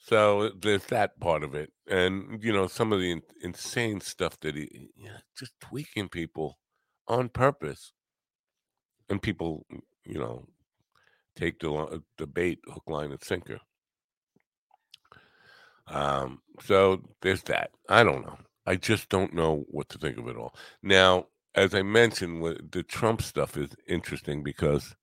[0.06, 4.38] So there's that part of it, and you know some of the in- insane stuff
[4.42, 6.60] that he, you know, just tweaking people
[7.08, 7.94] on purpose,
[9.10, 9.66] and people,
[10.04, 10.46] you know,
[11.38, 13.60] take the the bait, hook, line, and sinker.
[15.88, 17.72] Um, so there's that.
[17.88, 18.38] I don't know.
[18.66, 20.54] I just don't know what to think of it all.
[20.82, 24.96] Now, as I mentioned, the Trump stuff is interesting because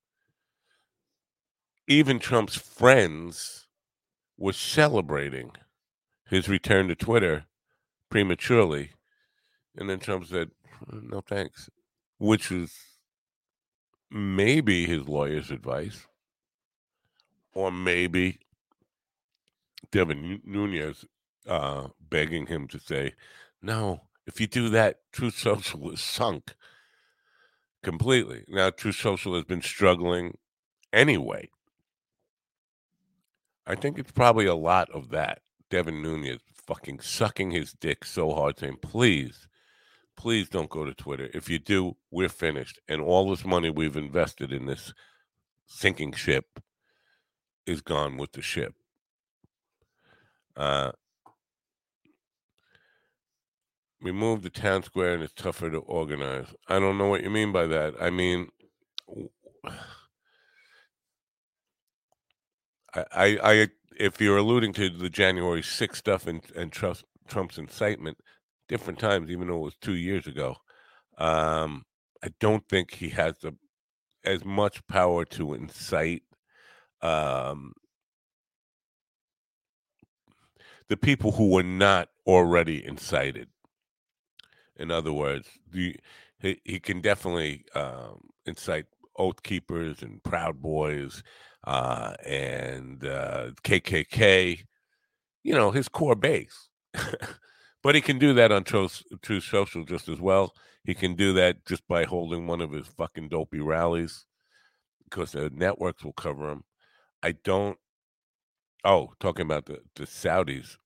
[1.89, 3.60] even Trump's friends
[4.41, 5.53] were celebrating
[6.29, 7.45] his return to Twitter
[8.09, 8.91] prematurely.
[9.77, 10.51] And then Trump said,
[10.91, 11.69] no thanks,
[12.19, 12.75] which is
[14.11, 16.07] maybe his lawyer's advice,
[17.53, 18.41] or maybe
[19.93, 21.05] Devin Nunes
[21.47, 23.13] uh, begging him to say,
[23.61, 26.55] no, if you do that, Truth Social is sunk
[27.83, 28.45] completely.
[28.49, 30.39] Now, Truth Social has been struggling
[30.93, 31.51] anyway.
[33.71, 35.43] I think it's probably a lot of that.
[35.71, 39.47] Devin Nunes fucking sucking his dick so hard, saying, please,
[40.17, 41.31] please don't go to Twitter.
[41.33, 42.81] If you do, we're finished.
[42.89, 44.93] And all this money we've invested in this
[45.67, 46.47] sinking ship
[47.65, 48.75] is gone with the ship.
[50.57, 50.91] Uh,
[54.03, 56.49] we moved the town square and it's tougher to organize.
[56.67, 57.95] I don't know what you mean by that.
[58.01, 58.49] I mean,
[62.95, 68.19] I, I, if you're alluding to the January 6th stuff and, and Trump's, Trump's incitement,
[68.69, 70.57] different times, even though it was two years ago,
[71.19, 71.85] um,
[72.23, 73.55] I don't think he has the
[74.25, 76.23] as much power to incite
[77.01, 77.73] um,
[80.89, 83.49] the people who were not already incited.
[84.77, 85.97] In other words, the,
[86.39, 91.23] he, he can definitely um, incite oath keepers and proud boys
[91.65, 94.65] uh, and uh, KKK,
[95.43, 96.69] you know, his core base.
[97.83, 98.89] but he can do that on True,
[99.23, 100.55] Truth Social just as well.
[100.85, 104.25] He can do that just by holding one of his fucking dopey rallies
[105.05, 106.65] because the networks will cover him.
[107.23, 107.77] I don't.
[108.85, 110.77] Oh, talking about the, the Saudis.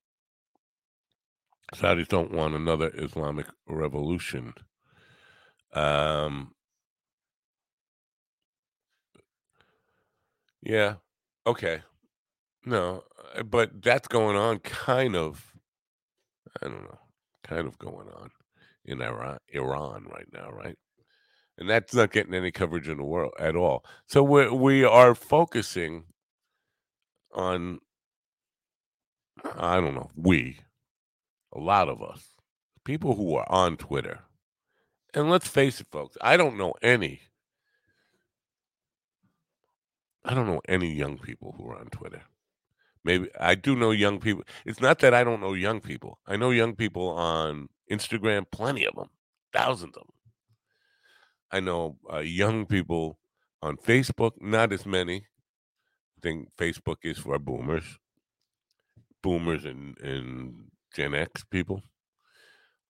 [1.74, 4.52] Saudis don't want another Islamic revolution.
[5.72, 6.53] Um,
[10.64, 10.94] Yeah.
[11.46, 11.82] Okay.
[12.66, 13.04] No,
[13.36, 15.52] uh, but that's going on kind of
[16.62, 16.98] I don't know,
[17.42, 18.30] kind of going on
[18.84, 20.76] in Iran Iran right now, right?
[21.58, 23.84] And that's not getting any coverage in the world at all.
[24.08, 26.04] So we we are focusing
[27.32, 27.80] on
[29.56, 30.58] I don't know, we
[31.54, 32.34] a lot of us,
[32.84, 34.20] people who are on Twitter.
[35.14, 37.22] And let's face it, folks, I don't know any
[40.24, 42.22] I don't know any young people who are on Twitter.
[43.04, 44.44] Maybe I do know young people.
[44.64, 46.18] It's not that I don't know young people.
[46.26, 49.10] I know young people on Instagram, plenty of them,
[49.52, 50.14] thousands of them.
[51.52, 53.18] I know uh, young people
[53.62, 55.16] on Facebook, not as many.
[55.16, 57.84] I think Facebook is for boomers,
[59.22, 61.82] boomers and, and Gen X people,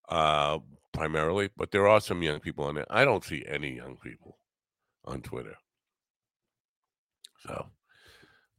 [0.09, 0.59] uh,
[0.92, 1.51] primarily.
[1.57, 2.87] But there are some young people on there.
[2.88, 4.38] I don't see any young people
[5.05, 5.57] on Twitter.
[7.46, 7.66] So,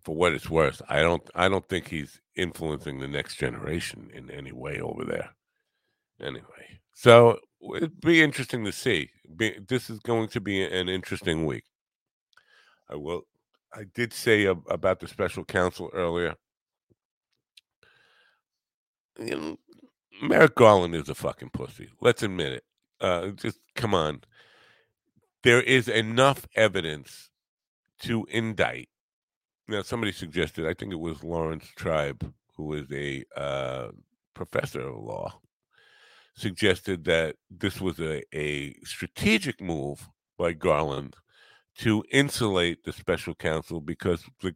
[0.04, 4.30] for what it's worth, I don't I don't think he's influencing the next generation in
[4.30, 5.30] any way over there.
[6.22, 7.40] Anyway, so
[7.76, 9.10] it'd be interesting to see.
[9.36, 11.64] Be, this is going to be an interesting week.
[12.90, 13.24] I will.
[13.74, 16.36] I did say about the special counsel earlier.
[19.20, 19.60] You know,
[20.22, 21.90] Merrick Garland is a fucking pussy.
[22.00, 22.64] Let's admit it.
[23.02, 24.22] Uh, just come on.
[25.44, 27.30] There is enough evidence
[28.02, 28.90] to indict.
[29.68, 33.88] Now, somebody suggested, I think it was Laurence Tribe, who is a uh,
[34.34, 35.40] professor of law,
[36.36, 41.16] suggested that this was a, a strategic move by Garland
[41.78, 44.56] to insulate the special counsel because the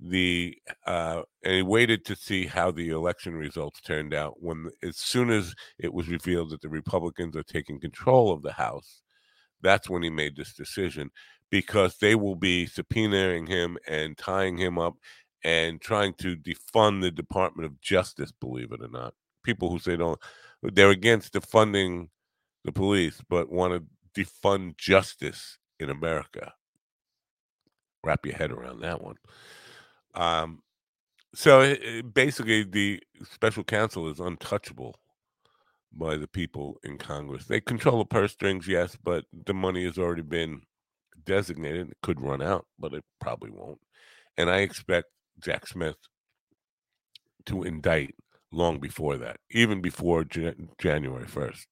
[0.00, 0.56] the
[0.86, 5.30] uh, and he waited to see how the election results turned out when as soon
[5.30, 9.02] as it was revealed that the republicans are taking control of the house
[9.62, 11.10] that's when he made this decision
[11.50, 14.94] because they will be subpoenaing him and tying him up
[15.44, 19.14] and trying to defund the Department of Justice, believe it or not.
[19.44, 20.18] People who say don't,
[20.62, 22.08] they're against defunding
[22.64, 26.52] the police, but want to defund justice in America.
[28.02, 29.16] Wrap your head around that one.
[30.14, 30.62] Um,
[31.34, 34.96] so it, basically, the special counsel is untouchable
[35.92, 37.46] by the people in Congress.
[37.46, 40.62] They control the purse strings, yes, but the money has already been
[41.24, 41.90] designated.
[41.90, 43.80] It could run out, but it probably won't.
[44.36, 45.06] And I expect
[45.42, 45.96] Jack Smith
[47.46, 48.14] to indict
[48.52, 51.66] long before that, even before Jan- January 1st.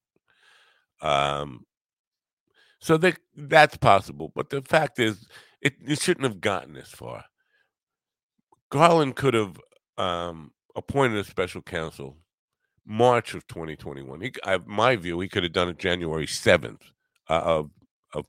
[1.01, 1.65] Um,
[2.81, 5.27] so that that's possible, but the fact is,
[5.61, 7.25] it, it shouldn't have gotten this far.
[8.71, 9.61] Garland could have
[9.99, 12.17] um, appointed a special counsel
[12.85, 14.21] March of 2021.
[14.21, 16.81] He, I, my view, he could have done it January 7th
[17.29, 17.71] uh, of
[18.15, 18.29] of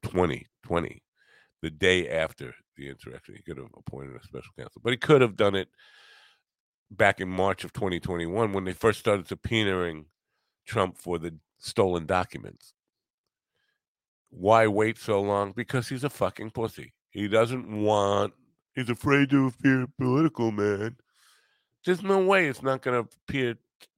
[0.64, 1.01] 2020,
[1.61, 3.36] the day after the insurrection.
[3.36, 5.70] He could have appointed a special counsel, but he could have done it
[6.91, 10.05] back in March of 2021 when they first started subpoenaing
[10.66, 12.74] Trump for the stolen documents.
[14.30, 15.51] Why wait so long?
[15.51, 16.93] Because he's a fucking pussy.
[17.11, 18.34] He doesn't want,
[18.74, 20.97] he's afraid to appear political, man.
[21.86, 23.55] There's no way it's not going to appear,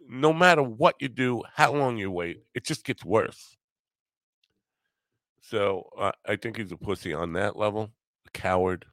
[0.08, 3.56] no matter what you do, how long you wait, it just gets worse.
[5.50, 7.92] So uh, I think he's a pussy on that level,
[8.26, 8.86] a coward,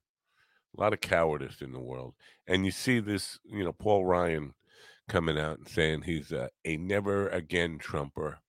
[0.76, 2.14] a lot of cowardice in the world.
[2.46, 4.52] And you see this, you know, Paul Ryan
[5.08, 8.40] coming out and saying he's a, a never again Trumper.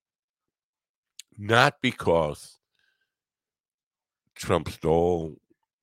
[1.38, 2.60] Not because
[4.36, 5.38] Trump stole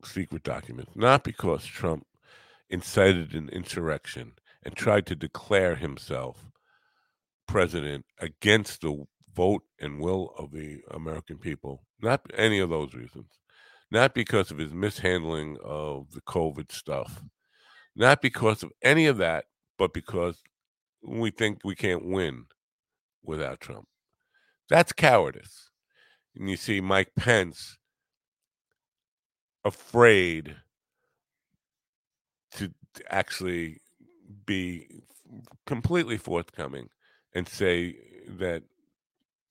[0.04, 2.06] secret documents, not because Trump
[2.68, 6.44] incited an insurrection and tried to declare himself
[7.48, 9.04] president against the
[9.34, 11.82] vote and will of the American people.
[12.02, 13.26] Not any of those reasons.
[13.90, 17.22] Not because of his mishandling of the COVID stuff.
[17.96, 19.46] Not because of any of that,
[19.78, 20.40] but because
[21.02, 22.44] we think we can't win
[23.24, 23.86] without Trump.
[24.68, 25.70] That's cowardice.
[26.36, 27.76] And you see Mike Pence
[29.64, 30.56] afraid
[32.52, 32.72] to
[33.08, 33.80] actually
[34.46, 34.86] be
[35.66, 36.88] completely forthcoming
[37.34, 37.96] and say
[38.38, 38.62] that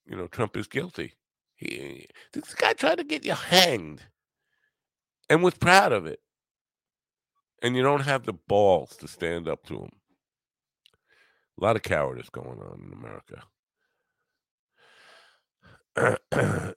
[0.06, 1.12] you know Trump is guilty.
[1.60, 4.00] He this guy tried to get you hanged
[5.28, 6.20] and was proud of it.
[7.62, 9.90] And you don't have the balls to stand up to him.
[11.60, 13.44] A lot of cowardice going on in America.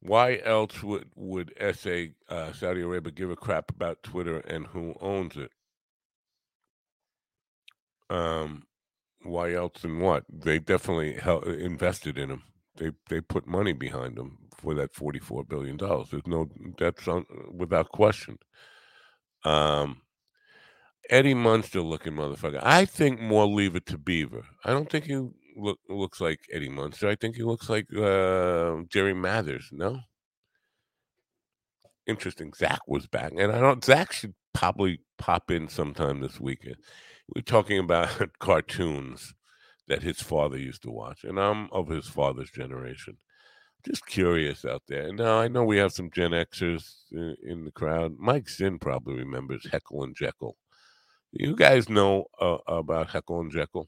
[0.00, 4.96] Why else would would SA uh, Saudi Arabia give a crap about Twitter and who
[5.00, 5.52] owns it?
[8.10, 8.64] Um,
[9.22, 10.24] why else and what?
[10.30, 12.42] They definitely hel- invested in him.
[12.76, 16.08] They they put money behind him for that forty four billion dollars.
[16.10, 16.48] There's no
[16.78, 18.38] that's on, without question.
[19.44, 20.02] Um,
[21.10, 22.60] Eddie Munster looking motherfucker.
[22.62, 24.44] I think more leave it to Beaver.
[24.64, 25.16] I don't think he
[25.56, 27.08] look looks like Eddie Munster.
[27.08, 29.68] I think he looks like uh, Jerry Mathers.
[29.72, 30.00] No.
[32.06, 32.52] Interesting.
[32.54, 33.84] Zach was back, and I don't.
[33.84, 36.76] Zach should probably pop in sometime this weekend.
[37.34, 39.34] We're talking about cartoons
[39.86, 43.18] that his father used to watch, and I'm of his father's generation.
[43.86, 45.12] Just curious out there.
[45.12, 48.14] Now I know we have some Gen Xers in, in the crowd.
[48.18, 50.54] Mike Zinn probably remembers Heckle and Jeckle.
[51.32, 53.86] You guys know uh, about Heckle and Jeckle?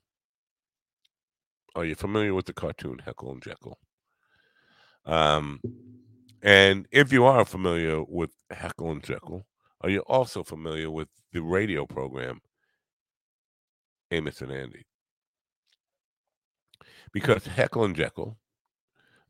[1.75, 3.75] Are you familiar with the cartoon Heckle and Jeckle?
[5.07, 5.61] Um,
[6.43, 9.45] and if you are familiar with Heckle and Jeckle,
[9.81, 12.41] are you also familiar with the radio program
[14.11, 14.85] Amos and Andy?
[17.13, 18.37] Because Heckle and Jeckle,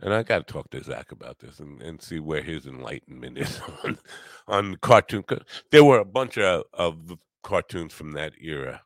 [0.01, 3.39] and I got to talk to Zach about this and, and see where his enlightenment
[3.39, 3.99] is on
[4.49, 5.25] on cartoon.
[5.71, 8.83] There were a bunch of, of cartoons from that era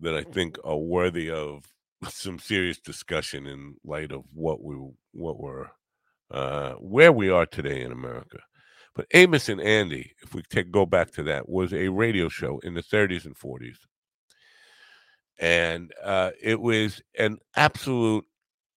[0.00, 1.64] that I think are worthy of
[2.08, 4.76] some serious discussion in light of what we
[5.12, 5.68] what we're
[6.30, 8.38] uh, where we are today in America.
[8.94, 12.58] But Amos and Andy, if we take go back to that, was a radio show
[12.64, 13.76] in the 30s and 40s,
[15.38, 18.24] and uh, it was an absolute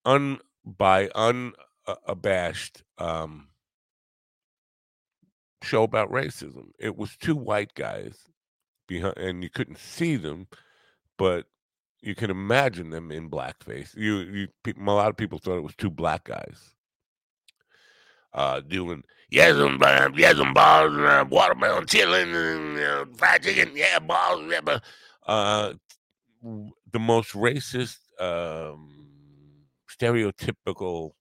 [0.04, 3.48] un by unabashed um,
[5.62, 6.68] show about racism.
[6.78, 8.18] It was two white guys
[8.86, 10.46] behind, and you couldn't see them,
[11.18, 11.46] but
[12.00, 13.96] you can imagine them in blackface.
[13.96, 16.74] You, you, a lot of people thought it was two black guys
[18.34, 19.80] uh, doing yes, um,
[20.16, 24.82] yes, um, balls, uh, watermelon chilling, and uh, fried chicken, yeah, balls, yeah, but,
[25.26, 25.72] uh,
[26.42, 28.88] the most racist, um,
[29.90, 31.12] stereotypical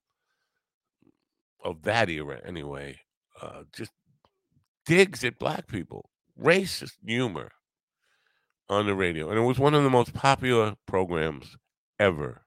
[1.64, 3.00] of that era, anyway.
[3.42, 3.92] Uh, just
[4.86, 6.10] digs at black people,
[6.40, 7.52] racist humor
[8.70, 9.30] on the radio.
[9.30, 11.56] And it was one of the most popular programs
[12.00, 12.42] ever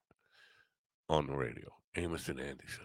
[1.09, 1.71] on the radio.
[1.97, 2.83] Amos and Andy Show.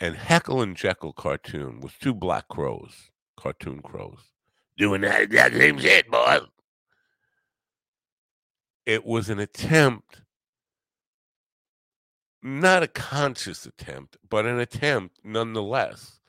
[0.00, 4.18] And Heckle and Jeckle cartoon was two black crows, cartoon crows,
[4.76, 6.38] doing that exact same shit, boy.
[8.86, 10.22] It was an attempt,
[12.42, 16.20] not a conscious attempt, but an attempt nonetheless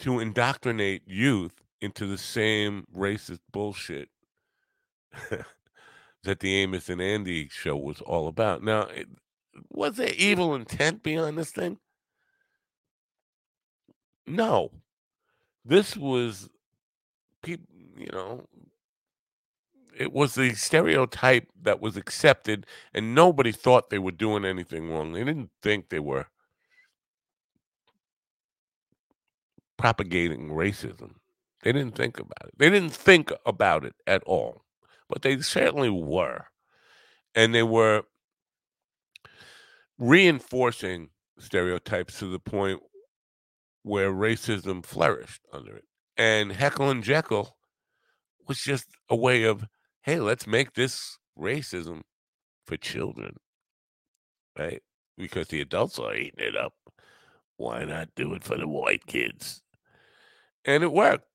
[0.00, 4.08] to indoctrinate youth into the same racist bullshit
[6.24, 8.62] that the Amos and Andy show was all about.
[8.62, 9.08] Now, it,
[9.70, 11.78] was there evil intent behind this thing?
[14.26, 14.70] No.
[15.64, 16.48] This was
[17.42, 17.66] people,
[17.96, 18.44] you know,
[19.98, 25.12] it was the stereotype that was accepted, and nobody thought they were doing anything wrong.
[25.12, 26.26] They didn't think they were
[29.76, 31.14] propagating racism.
[31.62, 32.54] They didn't think about it.
[32.56, 34.62] They didn't think about it at all,
[35.08, 36.44] but they certainly were.
[37.34, 38.04] And they were
[39.98, 42.80] reinforcing stereotypes to the point
[43.82, 45.84] where racism flourished under it.
[46.16, 47.56] And Heckle and Jeckle
[48.46, 49.66] was just a way of,
[50.08, 52.00] hey, let's make this racism
[52.64, 53.36] for children,
[54.58, 54.80] right?
[55.18, 56.72] Because the adults are eating it up.
[57.58, 59.60] Why not do it for the white kids?
[60.64, 61.26] And it worked.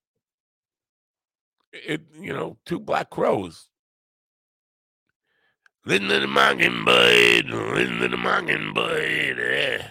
[1.72, 3.70] It, you know, two black crows.
[5.86, 9.40] Listen the mockingbird, listen the mockingbird.
[9.40, 9.88] Eh.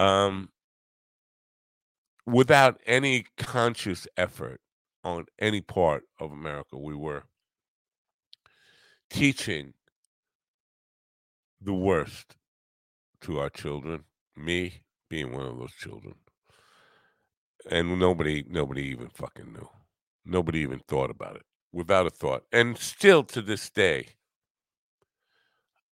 [0.00, 0.50] Um,
[2.26, 4.60] without any conscious effort
[5.02, 7.24] on any part of America, we were
[9.10, 9.74] teaching
[11.60, 12.36] the worst
[13.22, 14.04] to our children,
[14.36, 16.14] me being one of those children.
[17.70, 19.68] And nobody nobody even fucking knew.
[20.24, 21.42] Nobody even thought about it.
[21.72, 22.44] Without a thought.
[22.52, 24.08] And still to this day,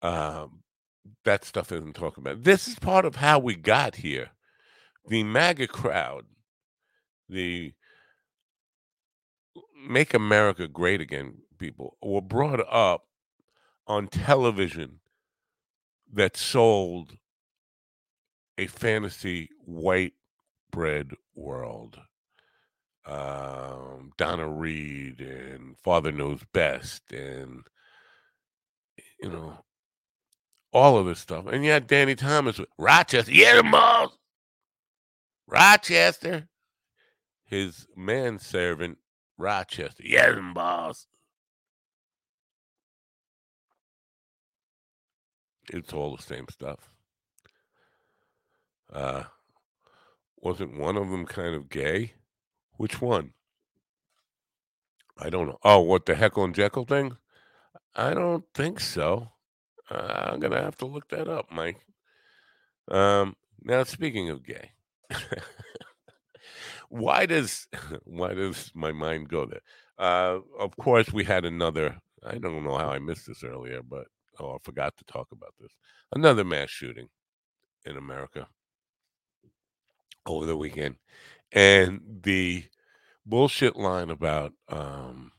[0.01, 0.63] um,
[1.23, 2.43] that stuff isn't talked about.
[2.43, 4.31] This is part of how we got here.
[5.07, 6.25] The MAGA crowd,
[7.29, 7.73] the
[9.87, 13.03] Make America Great Again people, were brought up
[13.87, 14.99] on television
[16.11, 17.17] that sold
[18.57, 20.13] a fantasy white
[20.71, 21.99] bread world.
[23.05, 27.63] Um, Donna Reed and Father Knows Best, and
[29.21, 29.63] you know,
[30.71, 31.45] all of this stuff.
[31.47, 33.31] And you had Danny Thomas with Rochester.
[33.31, 34.17] Yeah, the balls.
[35.47, 36.47] Rochester.
[37.45, 38.97] His manservant,
[39.37, 40.03] Rochester.
[40.03, 41.07] The balls.
[45.73, 46.89] It's all the same stuff.
[48.91, 49.23] Uh,
[50.37, 52.13] wasn't one of them kind of gay?
[52.75, 53.33] Which one?
[55.17, 55.59] I don't know.
[55.63, 57.15] Oh, what the Heckle and Jeckle thing?
[57.95, 59.31] I don't think so.
[59.89, 61.77] Uh, I'm gonna have to look that up, Mike.
[62.89, 64.71] Um, now speaking of gay,
[66.89, 67.67] why does
[68.03, 69.61] why does my mind go there?
[69.97, 71.97] Uh, of course, we had another.
[72.25, 74.07] I don't know how I missed this earlier, but
[74.41, 75.71] oh, I forgot to talk about this.
[76.11, 77.07] Another mass shooting
[77.85, 78.47] in America
[80.25, 80.95] over the weekend,
[81.51, 82.63] and the
[83.25, 85.31] bullshit line about um,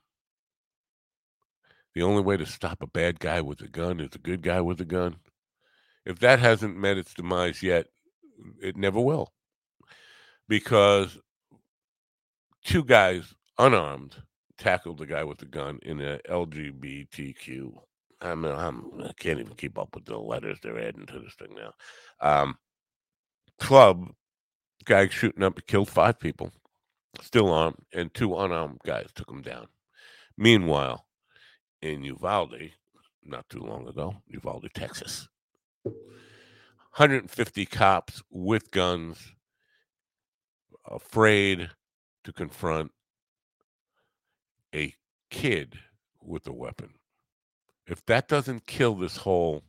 [1.94, 4.60] the only way to stop a bad guy with a gun is a good guy
[4.60, 5.16] with a gun.
[6.04, 7.86] If that hasn't met its demise yet,
[8.60, 9.32] it never will.
[10.48, 11.18] Because
[12.64, 14.16] two guys unarmed
[14.58, 17.72] tackled the guy with the gun in a LGBTQ.
[18.22, 21.34] I mean, I'm, I can't even keep up with the letters they're adding to this
[21.34, 21.72] thing now.
[22.20, 22.56] Um,
[23.58, 24.08] club
[24.84, 26.52] guy shooting up killed five people,
[27.20, 29.66] still armed, and two unarmed guys took him down.
[30.36, 31.04] Meanwhile,
[31.80, 32.72] in Uvalde
[33.24, 35.28] not too long ago, Uvalde, Texas.
[35.84, 39.32] 150 cops with guns,
[40.86, 41.70] afraid
[42.24, 42.92] to confront
[44.74, 44.94] a
[45.30, 45.78] kid
[46.20, 46.90] with a weapon.
[47.86, 49.62] If that doesn't kill this whole,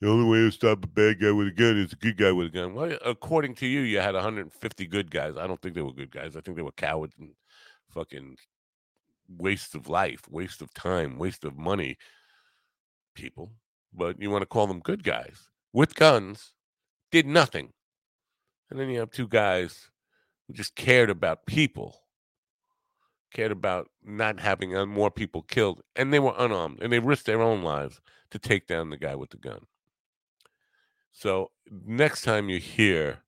[0.00, 2.32] the only way to stop a bad guy with a gun is a good guy
[2.32, 2.74] with a gun.
[2.74, 5.36] Well, according to you, you had 150 good guys.
[5.38, 6.36] I don't think they were good guys.
[6.36, 7.30] I think they were cowards and
[7.90, 8.36] fucking
[9.28, 11.96] waste of life, waste of time, waste of money
[13.14, 13.52] people,
[13.92, 16.52] but you want to call them good guys with guns,
[17.10, 17.72] did nothing.
[18.70, 19.90] And then you have two guys
[20.46, 22.00] who just cared about people,
[23.32, 27.26] cared about not having uh, more people killed, and they were unarmed and they risked
[27.26, 28.00] their own lives
[28.30, 29.66] to take down the guy with the gun.
[31.12, 33.18] So next time you hear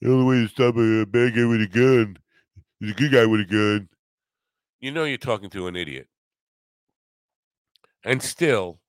[0.00, 2.18] the only way to stop a bad guy with a gun
[2.80, 3.88] is a good guy with a gun,
[4.80, 6.08] you know you're talking to an idiot.
[8.04, 8.80] And still,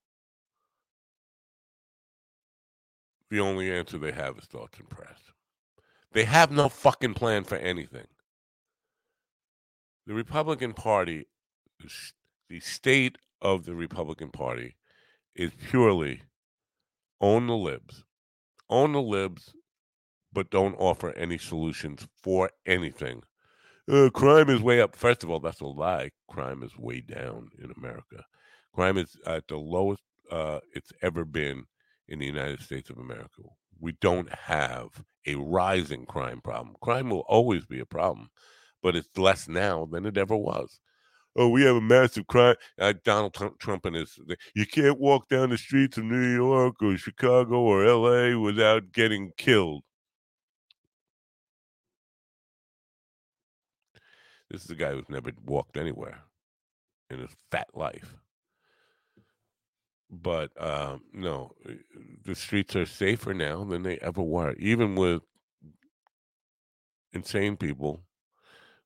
[3.30, 5.18] the only answer they have is thoughts and prayers.
[6.12, 8.08] They have no fucking plan for anything.
[10.08, 11.26] The Republican Party,
[12.50, 14.76] the state of the Republican Party
[15.36, 16.22] is purely
[17.22, 18.04] own the libs,
[18.70, 19.54] own the libs,
[20.32, 23.24] but don't offer any solutions for anything
[23.92, 24.96] uh, crime is way up.
[24.96, 26.12] First of all, that's a lie.
[26.28, 28.24] Crime is way down in America.
[28.74, 30.02] Crime is at the lowest
[30.32, 31.66] uh, it's ever been
[32.08, 33.44] in the United States of America.
[33.80, 36.76] We don't have a rising crime problem.
[36.82, 38.30] Crime will always be a problem,
[38.86, 40.80] but it's less now than it ever was.
[41.36, 42.56] oh, we have a massive crime.
[42.80, 44.20] Uh, Donald Trump, and his,
[44.54, 48.38] you can't walk down the streets of New York or Chicago or L.A.
[48.40, 49.82] without getting killed.
[54.52, 56.20] This is a guy who's never walked anywhere
[57.10, 58.16] in his fat life.
[60.12, 61.72] But um, no, uh,
[62.24, 65.24] the streets are safer now than they ever were, even with
[67.14, 68.05] insane people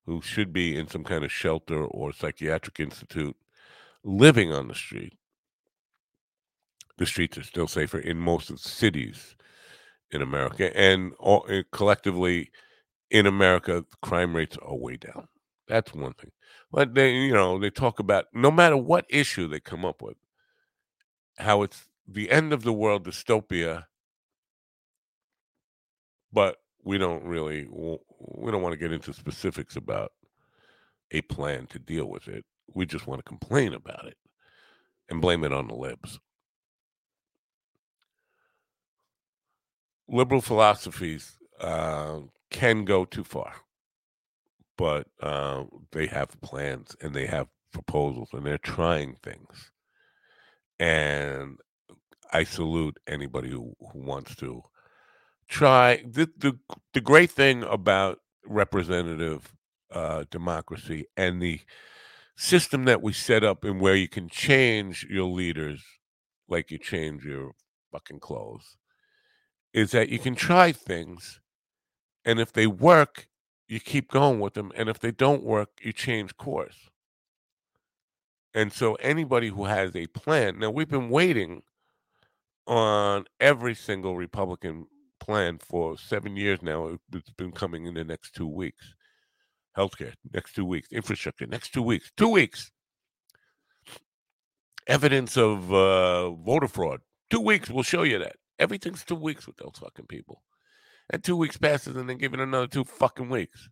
[0.05, 3.35] who should be in some kind of shelter or psychiatric institute
[4.03, 5.13] living on the street.
[6.97, 9.35] The streets are still safer in most of the cities
[10.11, 12.51] in America, and all, uh, collectively
[13.11, 15.27] in America, crime rates are way down.
[15.67, 16.31] That's one thing.
[16.71, 20.17] But they, you know, they talk about no matter what issue they come up with,
[21.37, 23.85] how it's the end of the world dystopia,
[26.33, 27.67] but we don't really
[28.19, 30.11] we don't want to get into specifics about
[31.11, 32.45] a plan to deal with it.
[32.73, 34.17] We just want to complain about it
[35.09, 36.19] and blame it on the libs.
[40.07, 43.53] Liberal philosophies uh, can go too far,
[44.77, 49.71] but uh, they have plans and they have proposals and they're trying things.
[50.79, 51.57] And
[52.31, 54.63] I salute anybody who, who wants to
[55.49, 56.57] try the, the
[56.93, 59.51] the great thing about representative
[59.91, 61.59] uh, democracy and the
[62.37, 65.83] system that we set up in where you can change your leaders
[66.47, 67.51] like you change your
[67.91, 68.77] fucking clothes
[69.73, 71.41] is that you can try things
[72.23, 73.27] and if they work
[73.67, 76.89] you keep going with them and if they don't work you change course.
[78.53, 81.63] And so anybody who has a plan now we've been waiting
[82.67, 84.85] on every single republican
[85.29, 86.97] plan for seven years now.
[87.13, 88.95] It's been coming in the next two weeks.
[89.77, 90.87] Healthcare, next two weeks.
[90.91, 92.11] Infrastructure, next two weeks.
[92.17, 92.71] Two weeks.
[94.87, 97.01] Evidence of uh, voter fraud.
[97.29, 97.69] Two weeks.
[97.69, 98.37] We'll show you that.
[98.57, 100.41] Everything's two weeks with those fucking people.
[101.11, 103.69] And two weeks passes and then give it another two fucking weeks.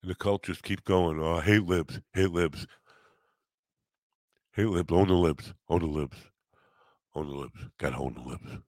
[0.00, 1.20] And the cultures keep going.
[1.20, 2.00] Oh, hate libs.
[2.14, 2.66] Hate libs.
[4.54, 4.90] Hate libs.
[4.90, 5.52] Own the libs.
[5.68, 6.16] Own the libs.
[7.14, 7.60] Own the libs.
[7.76, 8.62] Gotta own the libs.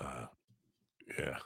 [0.00, 0.26] Uh,
[1.18, 1.38] yeah.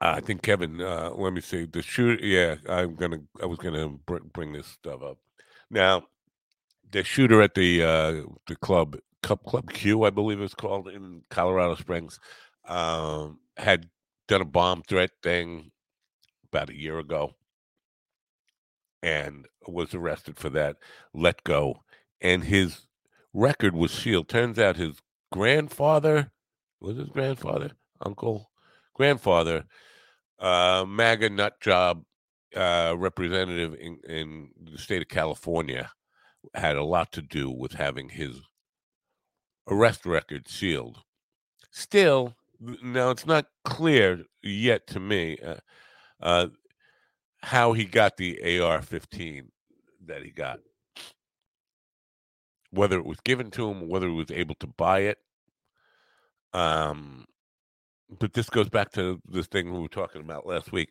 [0.00, 0.80] I think Kevin.
[0.80, 2.24] Uh, let me see the shooter.
[2.24, 3.20] Yeah, I'm gonna.
[3.42, 5.18] I was gonna br- bring this stuff up.
[5.70, 6.04] Now,
[6.92, 11.22] the shooter at the uh, the club, Cup Club Q, I believe it's called in
[11.30, 12.20] Colorado Springs,
[12.68, 13.88] um, had
[14.28, 15.72] done a bomb threat thing
[16.52, 17.34] about a year ago,
[19.02, 20.76] and was arrested for that.
[21.14, 21.82] Let go,
[22.20, 22.82] and his
[23.32, 24.28] record was sealed.
[24.28, 24.96] Turns out his
[25.30, 26.30] grandfather
[26.80, 27.72] was his grandfather,
[28.04, 28.50] uncle,
[28.94, 29.64] grandfather,
[30.38, 32.04] uh, MAGA nut job
[32.56, 35.90] uh, representative in, in the state of California,
[36.54, 38.40] had a lot to do with having his
[39.68, 40.98] arrest record sealed.
[41.70, 42.34] Still,
[42.82, 45.56] now it's not clear yet to me uh,
[46.20, 46.48] uh,
[47.40, 49.50] how he got the AR 15
[50.06, 50.58] that he got
[52.72, 55.18] whether it was given to him, whether he was able to buy it.
[56.52, 57.26] Um,
[58.18, 60.90] but this goes back to this thing we were talking about last week.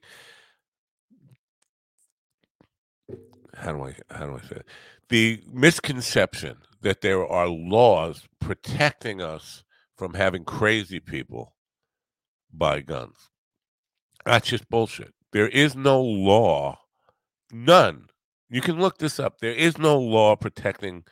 [3.55, 4.65] How do I how do I say it?
[5.09, 9.63] The misconception that there are laws protecting us
[9.97, 11.53] from having crazy people
[12.53, 13.29] buy guns.
[14.25, 15.13] That's just bullshit.
[15.31, 16.79] There is no law,
[17.51, 18.07] none.
[18.49, 19.39] You can look this up.
[19.39, 21.03] There is no law protecting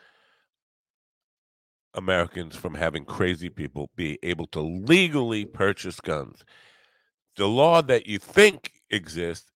[1.94, 6.44] Americans from having crazy people be able to legally purchase guns.
[7.36, 9.52] The law that you think exists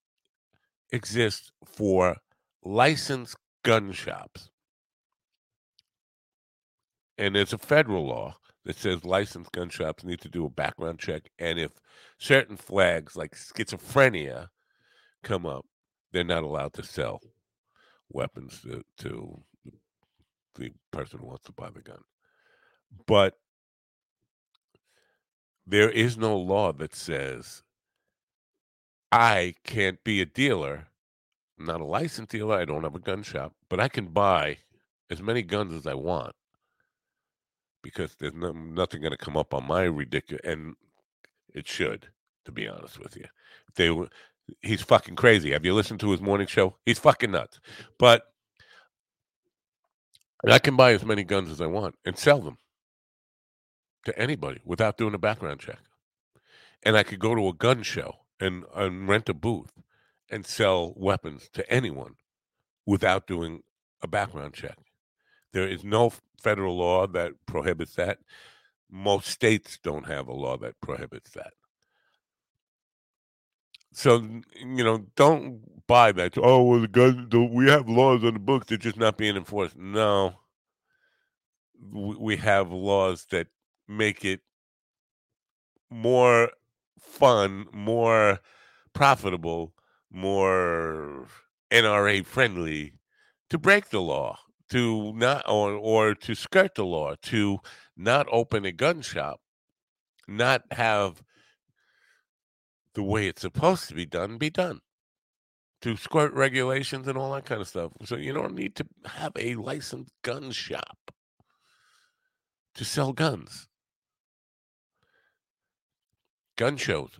[0.91, 2.15] exists for
[2.63, 4.49] licensed gun shops.
[7.17, 10.99] And it's a federal law that says licensed gun shops need to do a background
[10.99, 11.29] check.
[11.39, 11.71] And if
[12.17, 14.47] certain flags like schizophrenia
[15.23, 15.65] come up,
[16.11, 17.21] they're not allowed to sell
[18.09, 19.41] weapons to, to
[20.55, 21.99] the person who wants to buy the gun.
[23.05, 23.37] But
[25.65, 27.63] there is no law that says
[29.11, 30.87] I can't be a dealer.
[31.59, 32.57] I'm not a licensed dealer.
[32.57, 34.57] I don't have a gun shop, but I can buy
[35.09, 36.33] as many guns as I want
[37.83, 40.75] because there's no, nothing going to come up on my ridiculous, and
[41.53, 42.07] it should,
[42.45, 43.25] to be honest with you.
[43.75, 44.09] They were,
[44.61, 45.51] he's fucking crazy.
[45.51, 46.75] Have you listened to his morning show?
[46.85, 47.59] He's fucking nuts.
[47.99, 48.23] But
[50.47, 52.57] I can buy as many guns as I want and sell them
[54.05, 55.79] to anybody without doing a background check.
[56.83, 59.71] And I could go to a gun show and, and rent a booth
[60.29, 62.15] and sell weapons to anyone
[62.85, 63.63] without doing
[64.01, 64.77] a background check.
[65.53, 68.19] There is no federal law that prohibits that.
[68.89, 71.53] Most states don't have a law that prohibits that.
[73.93, 76.37] So you know, don't buy that.
[76.37, 77.27] Oh, well, the gun.
[77.29, 79.77] The, we have laws on the books; they're just not being enforced.
[79.77, 80.33] No,
[81.91, 83.47] we have laws that
[83.97, 84.41] make it
[85.89, 86.51] more
[86.99, 88.39] fun, more
[88.93, 89.73] profitable,
[90.11, 91.27] more
[91.71, 92.93] NRA friendly
[93.49, 94.37] to break the law,
[94.69, 97.59] to not or or to skirt the law, to
[97.95, 99.41] not open a gun shop,
[100.27, 101.21] not have
[102.95, 104.79] the way it's supposed to be done be done.
[105.81, 107.91] To skirt regulations and all that kind of stuff.
[108.05, 111.11] So you don't need to have a licensed gun shop
[112.75, 113.67] to sell guns.
[116.55, 117.11] Gun shows.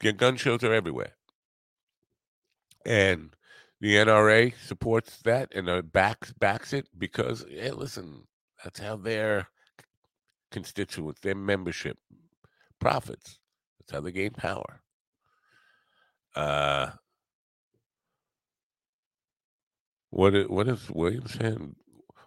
[0.00, 1.12] Gun shows are everywhere.
[2.84, 3.34] And
[3.80, 8.22] the NRA supports that and uh, backs backs it because hey, listen,
[8.62, 9.48] that's how their
[10.50, 11.98] constituents, their membership
[12.80, 13.38] profits.
[13.78, 14.82] That's how they gain power.
[16.34, 16.90] Uh,
[20.10, 21.76] what is, what is William saying?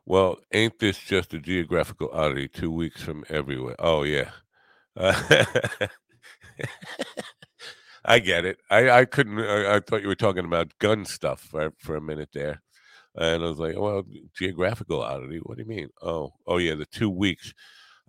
[0.05, 2.47] Well, ain't this just a geographical oddity?
[2.47, 3.76] Two weeks from everywhere.
[3.80, 4.32] Oh yeah.
[4.97, 5.45] Uh,
[8.05, 8.57] I get it.
[8.70, 9.39] I, I couldn't.
[9.39, 12.62] I, I, thought you were talking about gun stuff for, for a minute there,
[13.16, 14.03] and I was like, "Well,
[14.34, 15.39] geographical oddity.
[15.43, 15.89] What do you mean?
[16.01, 17.53] Oh, oh yeah, the two weeks.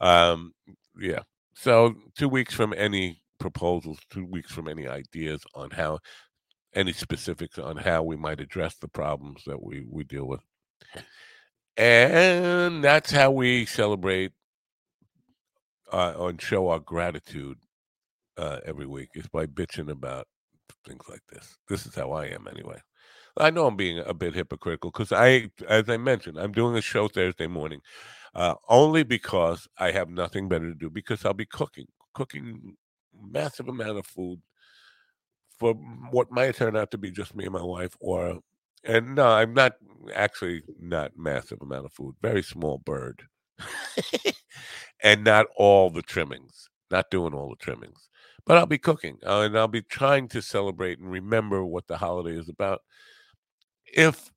[0.01, 0.55] Um,
[0.98, 1.20] yeah.
[1.55, 5.98] So two weeks from any proposals, two weeks from any ideas on how,
[6.74, 10.40] any specifics on how we might address the problems that we we deal with,
[11.76, 14.32] and that's how we celebrate
[15.92, 17.59] uh, and show our gratitude
[18.39, 20.26] uh, every week is by bitching about
[20.87, 21.57] things like this.
[21.68, 22.81] This is how I am anyway.
[23.37, 26.83] I know I'm being a bit hypocritical because I, as I mentioned, I'm doing a
[26.83, 27.81] show Thursday morning,
[28.35, 30.91] uh, only because I have nothing better to do.
[30.91, 32.76] Because I'll be cooking, cooking
[33.20, 34.41] massive amount of food
[35.59, 35.74] for
[36.11, 38.41] what might turn out to be just me and my wife, or
[38.85, 39.74] and no, I'm not
[40.14, 43.22] actually not massive amount of food, very small bird,
[45.03, 48.09] and not all the trimmings, not doing all the trimmings
[48.47, 51.97] but I'll be cooking uh, and I'll be trying to celebrate and remember what the
[51.97, 52.80] holiday is about.
[53.93, 54.30] If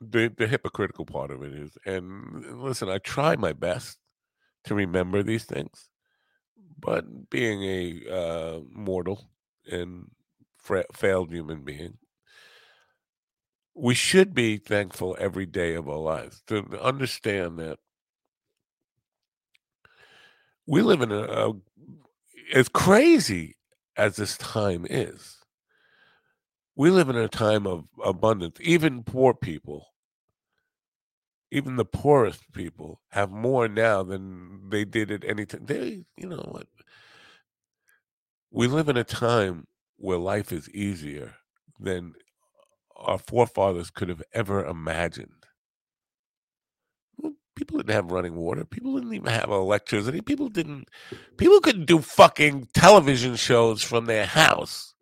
[0.00, 3.98] the the hypocritical part of it is, and listen, I try my best
[4.64, 5.88] to remember these things,
[6.78, 9.28] but being a uh, mortal
[9.70, 10.10] and
[10.58, 11.98] fra- failed human being,
[13.74, 17.78] we should be thankful every day of our lives to understand that
[20.66, 21.52] we live in a, a
[22.54, 23.56] as crazy
[23.96, 25.38] as this time is,
[26.76, 28.58] we live in a time of abundance.
[28.60, 29.86] Even poor people,
[31.50, 35.64] even the poorest people, have more now than they did at any time.
[35.64, 36.66] They, you know what?
[38.50, 39.66] We live in a time
[39.96, 41.34] where life is easier
[41.80, 42.12] than
[42.96, 45.35] our forefathers could have ever imagined
[47.56, 48.64] people didn't have running water.
[48.64, 50.20] People didn't even have electricity.
[50.20, 50.88] People didn't.
[51.38, 54.94] People couldn't do fucking television shows from their house.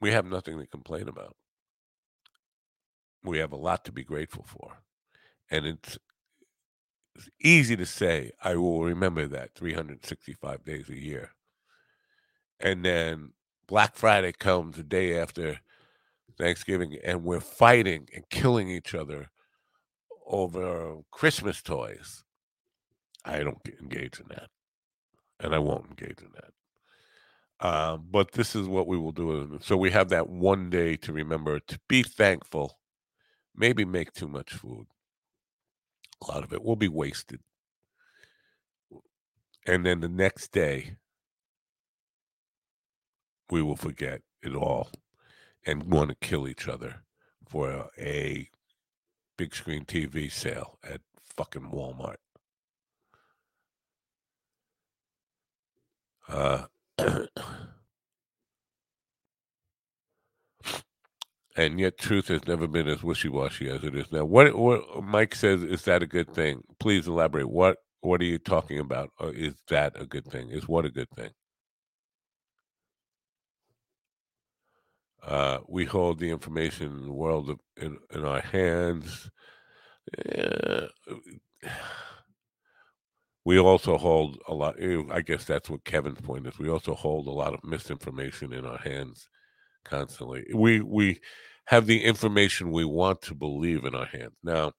[0.00, 1.36] We have nothing to complain about.
[3.24, 4.78] We have a lot to be grateful for,
[5.50, 5.98] and it's,
[7.16, 8.30] it's easy to say.
[8.42, 11.32] I will remember that 365 days a year,
[12.60, 13.32] and then
[13.66, 15.60] Black Friday comes the day after
[16.38, 19.30] Thanksgiving, and we're fighting and killing each other
[20.26, 22.24] over Christmas toys.
[23.24, 24.48] I don't engage in that,
[25.40, 26.52] and I won't engage in that.
[27.58, 29.58] Uh, but this is what we will do.
[29.62, 32.78] So we have that one day to remember to be thankful.
[33.54, 34.86] Maybe make too much food.
[36.22, 37.40] A lot of it will be wasted.
[39.66, 40.96] And then the next day,
[43.50, 44.90] we will forget it all
[45.66, 47.02] and want to kill each other
[47.48, 48.48] for a, a
[49.36, 51.00] big screen TV sale at
[51.36, 52.16] fucking Walmart.
[56.28, 56.64] Uh,
[61.56, 64.24] and yet truth has never been as wishy-washy as it is now.
[64.24, 66.62] What, what Mike says is that a good thing?
[66.78, 67.48] Please elaborate.
[67.48, 69.10] What what are you talking about?
[69.20, 70.50] Uh, is that a good thing?
[70.50, 71.30] Is what a good thing?
[75.26, 79.28] Uh, we hold the information in the world of, in, in our hands.
[80.38, 80.86] Uh,
[83.44, 84.76] we also hold a lot.
[85.10, 86.58] I guess that's what Kevin's point is.
[86.58, 89.28] We also hold a lot of misinformation in our hands
[89.84, 90.46] constantly.
[90.54, 91.20] We we
[91.66, 94.34] have the information we want to believe in our hands.
[94.44, 94.72] Now,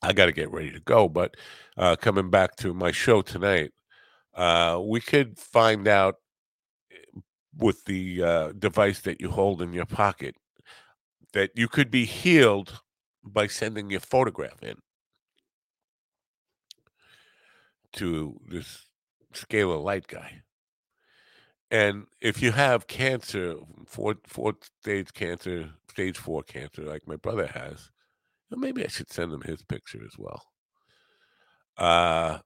[0.00, 1.36] I got to get ready to go, but
[1.76, 3.72] uh, coming back to my show tonight,
[4.34, 6.16] uh, we could find out
[7.62, 10.36] with the uh, device that you hold in your pocket
[11.32, 12.80] that you could be healed
[13.24, 14.76] by sending your photograph in
[17.92, 18.86] to this
[19.32, 20.42] scalar light guy.
[21.70, 23.54] And if you have cancer,
[23.86, 27.90] fourth, fourth stage cancer, stage four cancer, like my brother has,
[28.50, 30.42] well, maybe I should send him his picture as well.
[31.78, 32.38] Uh,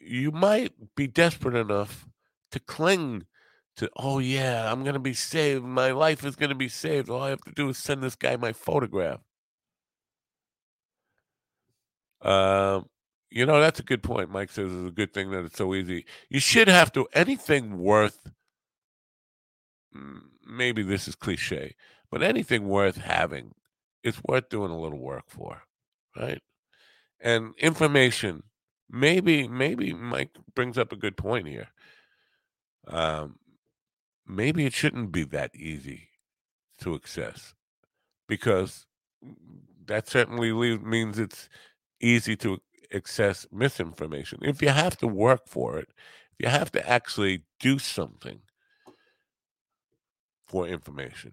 [0.00, 2.06] you might be desperate enough
[2.52, 3.26] to cling
[3.76, 5.64] to, oh, yeah, I'm going to be saved.
[5.64, 7.08] My life is going to be saved.
[7.08, 9.20] All I have to do is send this guy my photograph.
[12.20, 12.86] Um,
[13.30, 14.30] you know, that's a good point.
[14.30, 16.04] Mike says it's a good thing that it's so easy.
[16.28, 18.30] You should have to, anything worth,
[20.46, 21.74] maybe this is cliche,
[22.10, 23.54] but anything worth having
[24.02, 25.62] it's worth doing a little work for,
[26.16, 26.40] right?
[27.20, 28.42] And information,
[28.90, 31.68] maybe, maybe Mike brings up a good point here.
[32.88, 33.36] Um,
[34.36, 36.08] maybe it shouldn't be that easy
[36.80, 37.54] to access
[38.28, 38.86] because
[39.86, 41.48] that certainly means it's
[42.00, 42.58] easy to
[42.94, 44.38] access misinformation.
[44.42, 45.88] If you have to work for it,
[46.32, 48.40] if you have to actually do something
[50.46, 51.32] for information,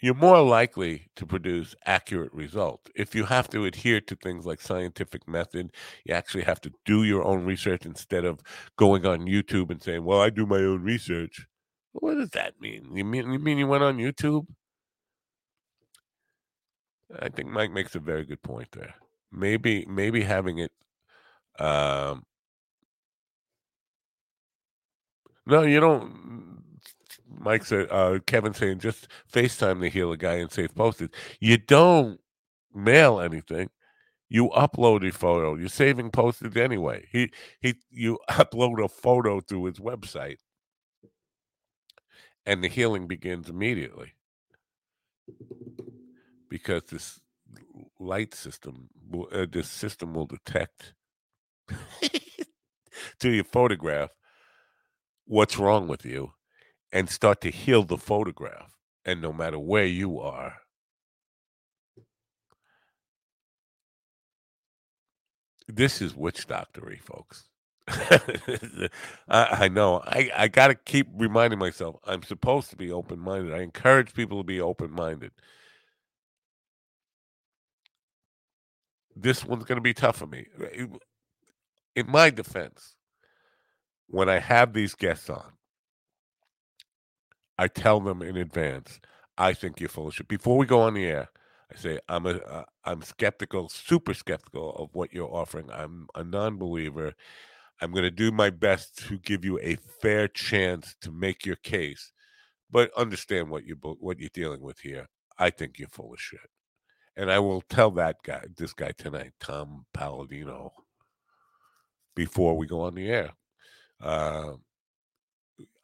[0.00, 2.90] you're more likely to produce accurate results.
[2.94, 5.72] If you have to adhere to things like scientific method,
[6.04, 8.40] you actually have to do your own research instead of
[8.76, 11.46] going on YouTube and saying, "Well, I do my own research."
[11.94, 12.90] What does that mean?
[12.96, 14.46] You mean you mean you went on YouTube?
[17.20, 18.94] I think Mike makes a very good point there.
[19.32, 20.72] Maybe maybe having it
[21.60, 22.24] um
[25.46, 26.62] No, you don't
[27.38, 31.12] Mike said uh Kevin saying just FaceTime to heal a guy and save postage.
[31.40, 32.20] You don't
[32.74, 33.70] mail anything.
[34.30, 35.56] You upload a photo.
[35.56, 37.06] You're saving postage anyway.
[37.12, 40.38] He he you upload a photo to his website
[42.46, 44.14] and the healing begins immediately.
[46.48, 47.20] Because this
[47.98, 50.94] light system will- uh, this system will detect
[53.20, 54.10] to your photograph
[55.26, 56.32] what's wrong with you
[56.92, 58.72] and start to heal the photograph
[59.04, 60.56] and no matter where you are
[65.68, 67.44] this is witch doctory folks
[67.88, 68.90] I,
[69.64, 74.14] I know i i gotta keep reminding myself i'm supposed to be open-minded i encourage
[74.14, 75.32] people to be open-minded
[79.16, 80.86] this one's going to be tough for me Uh,
[81.96, 82.94] in my defense
[84.08, 85.44] when i have these guests on
[87.58, 89.00] I tell them in advance,
[89.38, 90.28] I think you're full of shit.
[90.28, 91.30] Before we go on the air,
[91.72, 95.70] I say I'm a uh, I'm skeptical, super skeptical of what you're offering.
[95.72, 97.14] I'm a non-believer.
[97.84, 101.56] I'm going to do my best to give you a fair chance to make your
[101.56, 102.12] case,
[102.70, 105.06] but understand what you what you're dealing with here.
[105.38, 106.48] I think you're full of shit,
[107.14, 110.72] and I will tell that guy, this guy tonight, Tom Paladino,
[112.16, 113.32] before we go on the air.
[114.02, 114.54] Uh,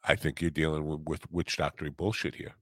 [0.03, 2.55] I think you're dealing with, with witch doctory bullshit here.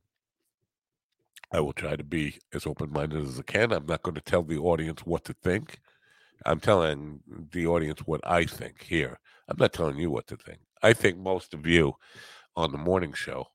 [1.53, 3.71] I will try to be as open minded as I can.
[3.71, 5.79] I'm not going to tell the audience what to think.
[6.45, 7.21] I'm telling
[7.51, 9.19] the audience what I think here.
[9.49, 10.59] I'm not telling you what to think.
[10.83, 11.93] I think most of you
[12.55, 13.47] on the morning show,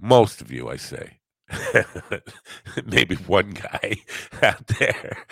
[0.00, 1.20] most of you, I say,
[2.86, 3.96] maybe one guy
[4.42, 5.26] out there,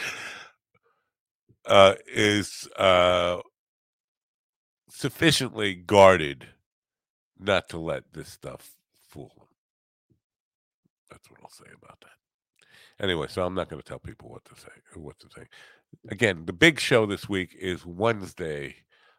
[1.67, 3.39] uh, is uh,
[4.91, 6.49] sufficiently guarded
[7.39, 8.73] not to let this stuff
[9.11, 9.49] fool them.
[11.11, 12.18] That's what I'll say about that.
[13.01, 14.69] Anyway, so I'm not going to tell people what to say.
[14.95, 15.47] What to say.
[16.11, 18.77] Again, the big show this week is Wednesday.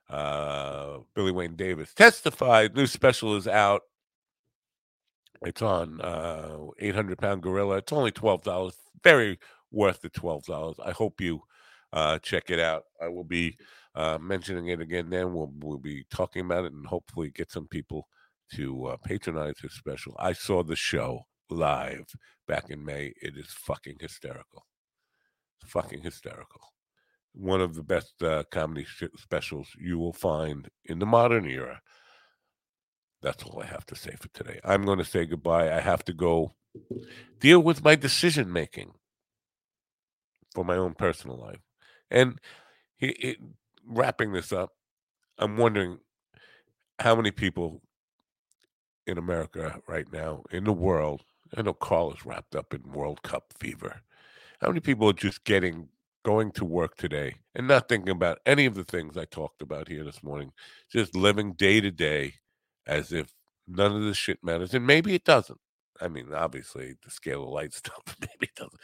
[0.09, 2.75] Uh, Billy Wayne Davis testified.
[2.75, 3.83] New special is out.
[5.43, 7.77] It's on uh, 800 Pound Gorilla.
[7.77, 8.73] It's only twelve dollars.
[9.03, 9.39] Very
[9.71, 10.75] worth the twelve dollars.
[10.83, 11.41] I hope you
[11.93, 12.83] uh, check it out.
[13.01, 13.57] I will be
[13.95, 15.09] uh, mentioning it again.
[15.09, 18.07] Then we'll we'll be talking about it and hopefully get some people
[18.55, 20.15] to uh, patronize his special.
[20.19, 22.05] I saw the show live
[22.47, 23.13] back in May.
[23.21, 24.65] It is fucking hysterical.
[25.65, 26.61] Fucking hysterical.
[27.33, 28.85] One of the best uh, comedy
[29.17, 31.81] specials you will find in the modern era.
[33.21, 34.59] That's all I have to say for today.
[34.63, 35.75] I'm going to say goodbye.
[35.75, 36.55] I have to go
[37.39, 38.93] deal with my decision making
[40.53, 41.59] for my own personal life.
[42.09, 42.39] And
[42.97, 43.37] he, it,
[43.85, 44.71] wrapping this up,
[45.37, 45.99] I'm wondering
[46.99, 47.81] how many people
[49.05, 51.23] in America right now, in the world,
[51.55, 54.01] I know Carl is wrapped up in World Cup fever.
[54.61, 55.89] How many people are just getting
[56.23, 59.87] going to work today and not thinking about any of the things I talked about
[59.87, 60.51] here this morning,
[60.91, 62.35] just living day to day
[62.85, 63.33] as if
[63.67, 64.73] none of this shit matters.
[64.73, 65.59] And maybe it doesn't.
[66.01, 68.81] I mean, obviously, the scalar light stuff, maybe it doesn't.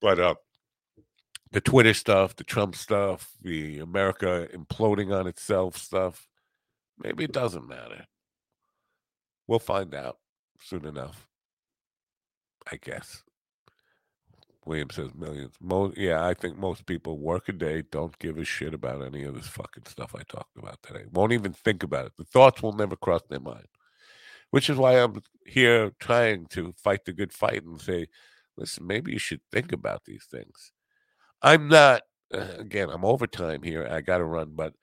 [0.00, 0.34] But uh,
[1.52, 6.26] the Twitter stuff, the Trump stuff, the America imploding on itself stuff,
[6.98, 8.06] maybe it doesn't matter.
[9.46, 10.18] We'll find out
[10.60, 11.28] soon enough,
[12.70, 13.22] I guess.
[14.64, 15.54] William says millions.
[15.60, 19.24] Most, yeah, I think most people work a day, don't give a shit about any
[19.24, 21.04] of this fucking stuff I talked about today.
[21.12, 22.12] Won't even think about it.
[22.16, 23.66] The thoughts will never cross their mind.
[24.50, 28.06] Which is why I'm here trying to fight the good fight and say,
[28.56, 30.72] listen, maybe you should think about these things.
[31.40, 32.02] I'm not,
[32.32, 33.88] uh, again, I'm overtime here.
[33.90, 34.52] I got to run.
[34.54, 34.74] But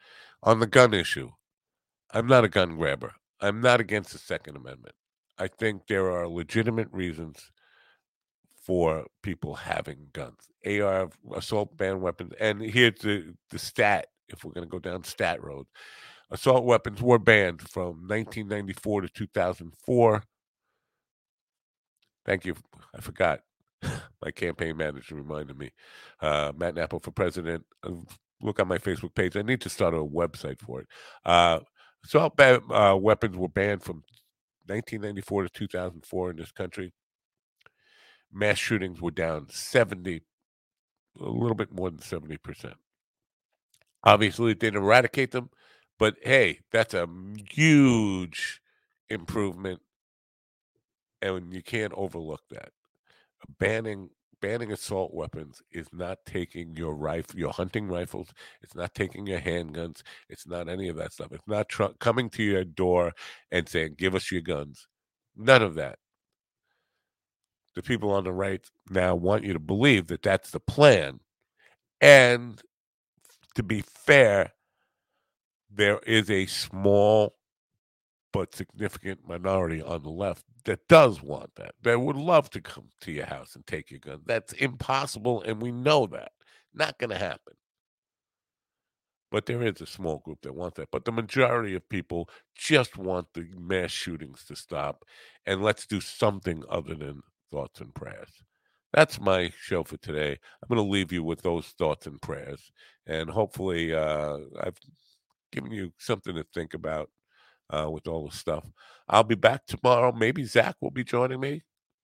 [0.44, 1.32] on the gun issue,
[2.12, 3.14] I'm not a gun grabber.
[3.40, 4.96] I'm not against the Second Amendment.
[5.38, 7.52] I think there are legitimate reasons
[8.70, 12.34] for people having guns, AR, assault banned weapons.
[12.40, 15.66] And here's the, the stat, if we're going to go down stat road.
[16.30, 20.24] Assault weapons were banned from 1994 to 2004.
[22.28, 22.54] Thank you.
[22.96, 23.40] I forgot.
[23.82, 25.72] My campaign manager reminded me.
[26.22, 27.66] Uh, Matt Nappo for president.
[28.40, 29.36] Look on my Facebook page.
[29.36, 30.88] I need to start a website for it.
[31.26, 31.62] Uh,
[32.06, 34.04] assault ban- uh, weapons were banned from
[34.68, 36.94] 1994 to 2004 in this country
[38.32, 40.22] mass shootings were down 70,
[41.20, 42.74] a little bit more than 70%.
[44.04, 45.50] Obviously, it didn't eradicate them,
[45.98, 47.08] but hey, that's a
[47.50, 48.62] huge
[49.10, 49.82] improvement.
[51.22, 52.70] And you can't overlook that.
[53.60, 54.10] Banning
[54.42, 58.30] banning assault weapons is not taking your rifle, your hunting rifles.
[58.62, 60.02] It's not taking your handguns.
[60.30, 61.34] It's not any of that stuff.
[61.34, 63.14] It's not tr- coming to your door
[63.52, 64.88] and saying, "Give us your guns."
[65.36, 66.00] None of that
[67.76, 71.20] the people on the right now want you to believe that that's the plan.
[72.02, 72.62] And
[73.56, 74.54] to be fair,
[75.70, 77.36] there is a small
[78.32, 82.90] but significant minority on the left that does want that, that would love to come
[83.02, 84.22] to your house and take your gun.
[84.26, 86.32] That's impossible, and we know that.
[86.74, 87.54] Not going to happen.
[89.32, 90.90] But there is a small group that wants that.
[90.92, 95.06] But the majority of people just want the mass shootings to stop.
[95.46, 98.30] And let's do something other than thoughts and prayers.
[98.94, 100.32] That's my show for today.
[100.32, 102.72] I'm going to leave you with those thoughts and prayers.
[103.06, 104.78] And hopefully, uh, I've
[105.52, 107.10] given you something to think about
[107.70, 108.66] uh, with all the stuff.
[109.08, 110.12] I'll be back tomorrow.
[110.12, 111.64] Maybe Zach will be joining me.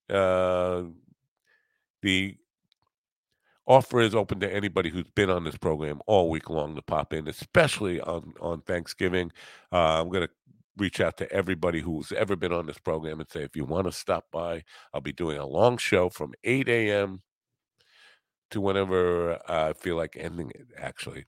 [0.09, 0.83] Uh,
[2.01, 2.37] the
[3.67, 7.13] offer is open to anybody who's been on this program all week long to pop
[7.13, 9.31] in, especially on on Thanksgiving.
[9.71, 10.33] Uh, I'm going to
[10.77, 13.85] reach out to everybody who's ever been on this program and say, if you want
[13.87, 14.63] to stop by,
[14.93, 17.21] I'll be doing a long show from 8 a.m.
[18.51, 21.25] to whenever I feel like ending it, actually,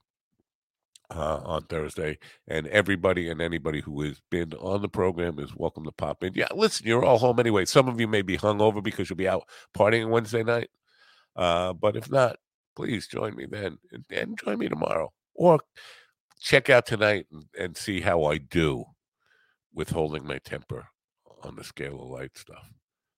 [1.10, 2.18] uh, on Thursday.
[2.46, 6.34] And everybody and anybody who has been on the program is welcome to pop in.
[6.34, 7.64] Yeah, listen, you're all home anyway.
[7.64, 10.68] Some of you may be hungover because you'll be out partying Wednesday night.
[11.36, 12.36] Uh, but if not,
[12.76, 15.10] please join me then and, and join me tomorrow.
[15.34, 15.60] Or
[16.40, 18.84] check out tonight and, and see how I do
[19.78, 20.88] withholding my temper
[21.44, 22.68] on the scalar light stuff.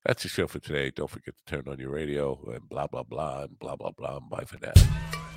[0.05, 0.91] That's the show for today.
[0.95, 4.19] Don't forget to turn on your radio and blah, blah, blah, and blah, blah, blah.
[4.19, 5.30] And bye for now.